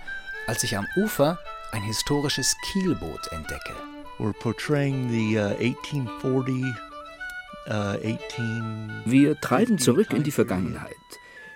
als 0.47 0.63
ich 0.63 0.77
am 0.77 0.87
Ufer 0.95 1.39
ein 1.71 1.83
historisches 1.83 2.55
Kielboot 2.65 3.31
entdecke. 3.31 3.90
We're 4.21 4.33
portraying 4.33 5.09
the 5.09 5.39
uh, 5.39 5.49
1840 5.57 6.63
uh, 7.67 7.97
wir 9.05 9.35
treiben 9.41 9.79
zurück 9.79 10.13
in 10.13 10.21
die 10.21 10.31
Vergangenheit, 10.31 10.95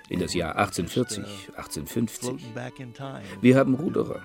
in 0.09 0.19
das 0.19 0.33
Jahr 0.33 0.55
1840, 0.57 1.49
1850. 1.55 2.43
Wir 3.41 3.57
haben 3.57 3.75
Ruderer, 3.75 4.21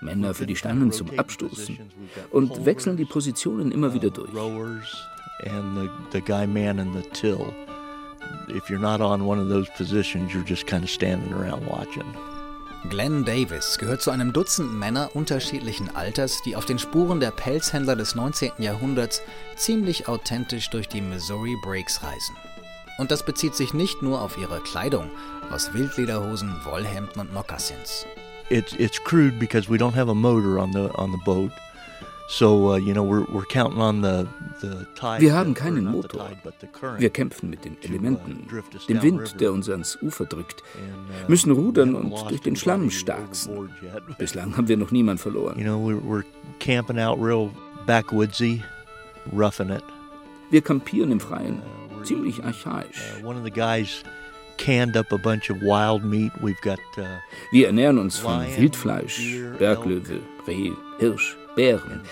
Männer 0.00 0.34
für 0.34 0.46
die 0.46 0.54
Stangen 0.54 0.92
zum 0.92 1.18
Abstoßen 1.18 1.80
und 2.30 2.64
wechseln 2.64 2.96
die 2.96 3.06
Positionen 3.06 3.72
immer 3.72 3.92
wieder 3.92 4.10
durch. 4.10 4.30
If 8.48 8.68
you're 8.68 8.78
not 8.78 9.00
on 9.00 9.26
one 9.26 9.40
of 9.40 9.48
those 9.48 9.68
positions, 9.76 10.32
you're 10.32 10.44
just 10.44 10.66
kind 10.66 10.84
of 10.84 10.90
standing 10.90 11.32
around 11.32 11.66
watching. 11.66 12.04
Glenn 12.88 13.26
Davis 13.26 13.76
gehört 13.78 14.00
zu 14.00 14.10
einem 14.10 14.32
Dutzend 14.32 14.72
Männer 14.72 15.10
unterschiedlichen 15.12 15.94
Alters, 15.94 16.40
die 16.42 16.56
auf 16.56 16.64
den 16.64 16.78
Spuren 16.78 17.20
der 17.20 17.30
Pelzhändler 17.30 17.94
des 17.94 18.14
19. 18.14 18.52
Jahrhunderts 18.58 19.22
ziemlich 19.56 20.08
authentisch 20.08 20.70
durch 20.70 20.88
die 20.88 21.02
Missouri 21.02 21.54
Breaks 21.62 22.02
reisen. 22.02 22.36
Und 22.98 23.10
das 23.10 23.24
bezieht 23.24 23.54
sich 23.54 23.74
nicht 23.74 24.00
nur 24.00 24.22
auf 24.22 24.38
ihre 24.38 24.60
Kleidung 24.60 25.10
aus 25.50 25.74
Wildlederhosen, 25.74 26.54
Wollhemden 26.64 27.20
und 27.20 27.34
Moccasins. 27.34 28.06
It's, 28.48 28.72
it's 28.78 28.98
crude 29.02 29.38
because 29.38 29.70
we 29.70 29.76
don't 29.76 29.94
have 29.94 30.10
a 30.10 30.14
motor 30.14 30.58
on 30.58 30.72
the, 30.72 30.88
on 30.96 31.12
the 31.12 31.18
boat. 31.24 31.52
Uh, 32.40 32.78
Wir 35.18 35.34
haben 35.34 35.54
keinen 35.54 35.84
Motor. 35.84 36.30
Wir 36.98 37.10
kämpfen 37.10 37.50
mit 37.50 37.64
den 37.64 37.76
Elementen, 37.82 38.46
dem 38.88 39.02
Wind, 39.02 39.40
der 39.40 39.52
uns 39.52 39.68
ans 39.68 39.98
Ufer 40.00 40.26
drückt, 40.26 40.62
uh, 40.62 41.28
müssen 41.28 41.50
rudern 41.50 41.96
und 41.96 42.10
durch 42.30 42.40
den 42.40 42.54
Schlamm 42.54 42.88
starksen. 42.90 43.70
Bislang 44.18 44.56
haben 44.56 44.68
wir 44.68 44.76
noch 44.76 44.92
niemand 44.92 45.18
verloren. 45.20 45.58
Wir 50.50 50.62
kampieren 50.62 51.10
im 51.10 51.20
Freien, 51.20 51.60
uh, 51.98 52.02
ziemlich 52.04 52.44
archaisch. 52.44 53.00
Wir 57.50 57.66
ernähren 57.66 57.98
uns 57.98 58.18
von 58.18 58.44
Wildfleisch, 58.56 59.20
Berglöwe, 59.58 60.20
Reh, 60.46 60.70
Hirsch. 60.98 61.39
Bären, 61.56 62.02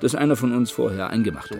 das 0.00 0.14
einer 0.14 0.36
von 0.36 0.54
uns 0.54 0.70
vorher 0.70 1.10
eingemacht 1.10 1.50
hat. 1.50 1.58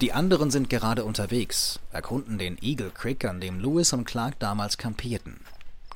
Die 0.00 0.12
anderen 0.12 0.50
sind 0.50 0.70
gerade 0.70 1.04
unterwegs, 1.04 1.78
erkunden 1.92 2.38
den 2.38 2.58
Eagle 2.62 2.90
Creek, 2.90 3.24
an 3.24 3.40
dem 3.40 3.60
Lewis 3.60 3.92
und 3.92 4.04
Clark 4.04 4.38
damals 4.38 4.78
kampierten. 4.78 5.40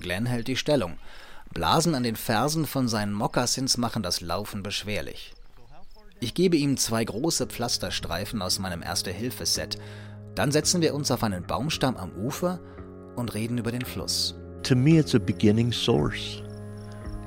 Glenn 0.00 0.26
hält 0.26 0.48
die 0.48 0.56
Stellung. 0.56 0.98
Blasen 1.52 1.94
an 1.94 2.02
den 2.02 2.16
Fersen 2.16 2.66
von 2.66 2.88
seinen 2.88 3.12
Moccasins 3.12 3.76
machen 3.76 4.02
das 4.02 4.20
Laufen 4.20 4.62
beschwerlich. 4.62 5.32
Ich 6.20 6.34
gebe 6.34 6.56
ihm 6.56 6.76
zwei 6.76 7.04
große 7.04 7.46
Pflasterstreifen 7.46 8.42
aus 8.42 8.58
meinem 8.58 8.82
Erste-Hilfe-Set 8.82 9.78
dann 10.34 10.50
setzen 10.50 10.80
wir 10.80 10.94
uns 10.94 11.10
auf 11.10 11.22
einen 11.22 11.44
Baumstamm 11.44 11.96
am 11.96 12.12
Ufer 12.16 12.60
und 13.16 13.34
reden 13.34 13.58
über 13.58 13.70
den 13.70 13.84
Fluss. 13.84 14.34
To 14.64 14.74
me 14.74 14.98
it's 14.98 15.14
a 15.14 15.18
beginning 15.18 15.72
source. 15.72 16.42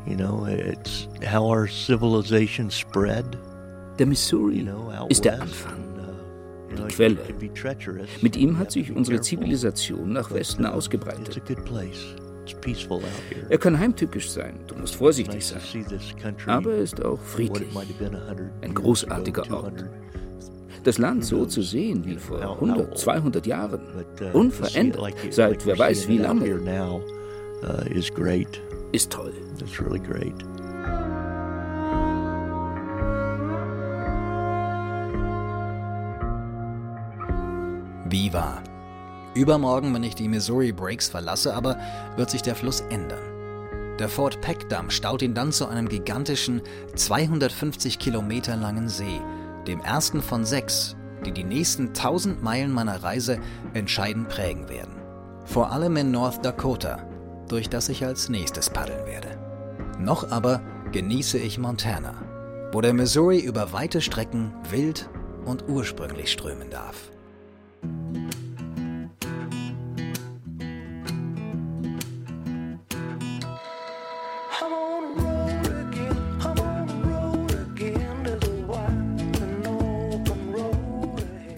You 0.06 0.16
know, 0.16 0.46
it's 0.46 1.08
how 1.26 1.44
our 1.44 1.68
civilization 1.68 2.72
spread. 2.72 3.26
Der 4.00 4.06
Missouri 4.06 4.68
ist 5.10 5.26
der 5.26 5.42
Anfang, 5.42 5.80
uh, 5.98 6.78
die 6.78 6.84
Quelle. 6.94 7.18
Mit 8.22 8.36
ihm 8.38 8.58
hat 8.58 8.72
sich 8.72 8.92
unsere 8.92 9.22
Zivilisation 9.22 10.14
nach 10.14 10.32
Westen 10.32 10.66
ausgebreitet. 10.66 11.42
Er 13.50 13.58
kann 13.58 13.78
heimtückisch 13.78 14.30
sein, 14.30 14.60
du 14.68 14.76
musst 14.76 14.96
vorsichtig 14.96 15.46
sein, 15.46 15.62
aber 16.46 16.74
er 16.74 16.80
ist 16.80 17.04
auch 17.04 17.20
friedlich, 17.20 17.68
ein 18.62 18.74
großartiger 18.74 19.52
Ort 19.52 19.86
das 20.88 20.98
Land 21.00 21.26
so 21.26 21.46
zu 21.46 21.62
sehen 21.62 22.06
wie 22.06 22.16
vor 22.16 22.40
100, 22.40 22.98
200 22.98 23.46
Jahren, 23.46 23.82
unverändert 24.32 25.16
seit 25.32 25.66
wer 25.66 25.78
weiß 25.78 26.08
wie 26.08 26.18
lange, 26.18 26.48
ist 28.94 29.12
toll. 29.12 29.34
Viva. 38.10 38.64
Übermorgen, 39.36 39.94
wenn 39.94 40.04
ich 40.04 40.16
die 40.16 40.30
Missouri 40.30 40.72
Breaks 40.72 41.10
verlasse, 41.10 41.54
aber 41.54 41.78
wird 42.16 42.30
sich 42.30 42.42
der 42.42 42.56
Fluss 42.56 42.80
ändern. 42.90 43.20
Der 44.00 44.08
Fort 44.08 44.40
Peck 44.40 44.70
Damm 44.70 44.90
staut 44.90 45.22
ihn 45.22 45.34
dann 45.34 45.52
zu 45.52 45.68
einem 45.68 45.90
gigantischen, 45.90 46.62
250 46.96 48.00
Kilometer 48.00 48.56
langen 48.56 48.88
See, 48.88 49.20
dem 49.68 49.82
ersten 49.82 50.22
von 50.22 50.46
sechs, 50.46 50.96
die 51.26 51.32
die 51.32 51.44
nächsten 51.44 51.88
1000 51.88 52.42
Meilen 52.42 52.72
meiner 52.72 53.04
Reise 53.04 53.40
entscheidend 53.74 54.30
prägen 54.30 54.70
werden. 54.70 54.96
Vor 55.46 55.72
allem 55.72 55.98
in 55.98 56.12
North 56.12 56.44
Dakota, 56.44 57.00
durch 57.48 57.70
das 57.70 57.90
ich 57.90 58.06
als 58.06 58.30
nächstes 58.30 58.70
paddeln 58.70 59.06
werde. 59.06 59.38
Noch 60.00 60.32
aber 60.32 60.62
genieße 60.92 61.38
ich 61.38 61.58
Montana, 61.58 62.14
wo 62.72 62.82
der 62.82 62.94
Missouri 62.94 63.40
über 63.40 63.74
weite 63.74 64.02
Strecken 64.02 64.54
wild 64.70 65.10
und 65.46 65.68
ursprünglich 65.68 66.32
strömen 66.32 66.70
darf. 66.70 67.12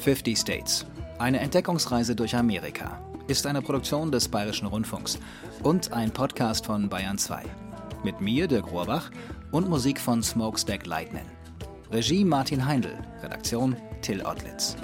50 0.10 0.40
States. 0.40 0.88
Eine 1.20 1.40
Entdeckungsreise 1.40 2.16
durch 2.16 2.36
Amerika 2.36 3.00
ist 3.28 3.46
eine 3.46 3.62
Produktion 3.62 4.12
des 4.12 4.28
Bayerischen 4.28 4.66
Rundfunks 4.66 5.20
und 5.62 5.94
ein 5.94 6.10
Podcast 6.10 6.66
von 6.66 6.90
Bayern 6.90 7.20
2. 7.20 7.44
Mit 8.04 8.20
mir, 8.20 8.48
Dirk 8.48 8.72
Rohrbach, 8.72 9.12
und 9.52 9.70
Musik 9.70 10.00
von 10.00 10.24
Smokestack 10.24 10.88
Lightning. 10.88 11.28
Regie 11.92 12.26
Martin 12.26 12.66
Heindl, 12.66 12.98
Redaktion 13.22 13.76
Till 14.02 14.24
Ottlitz. 14.26 14.76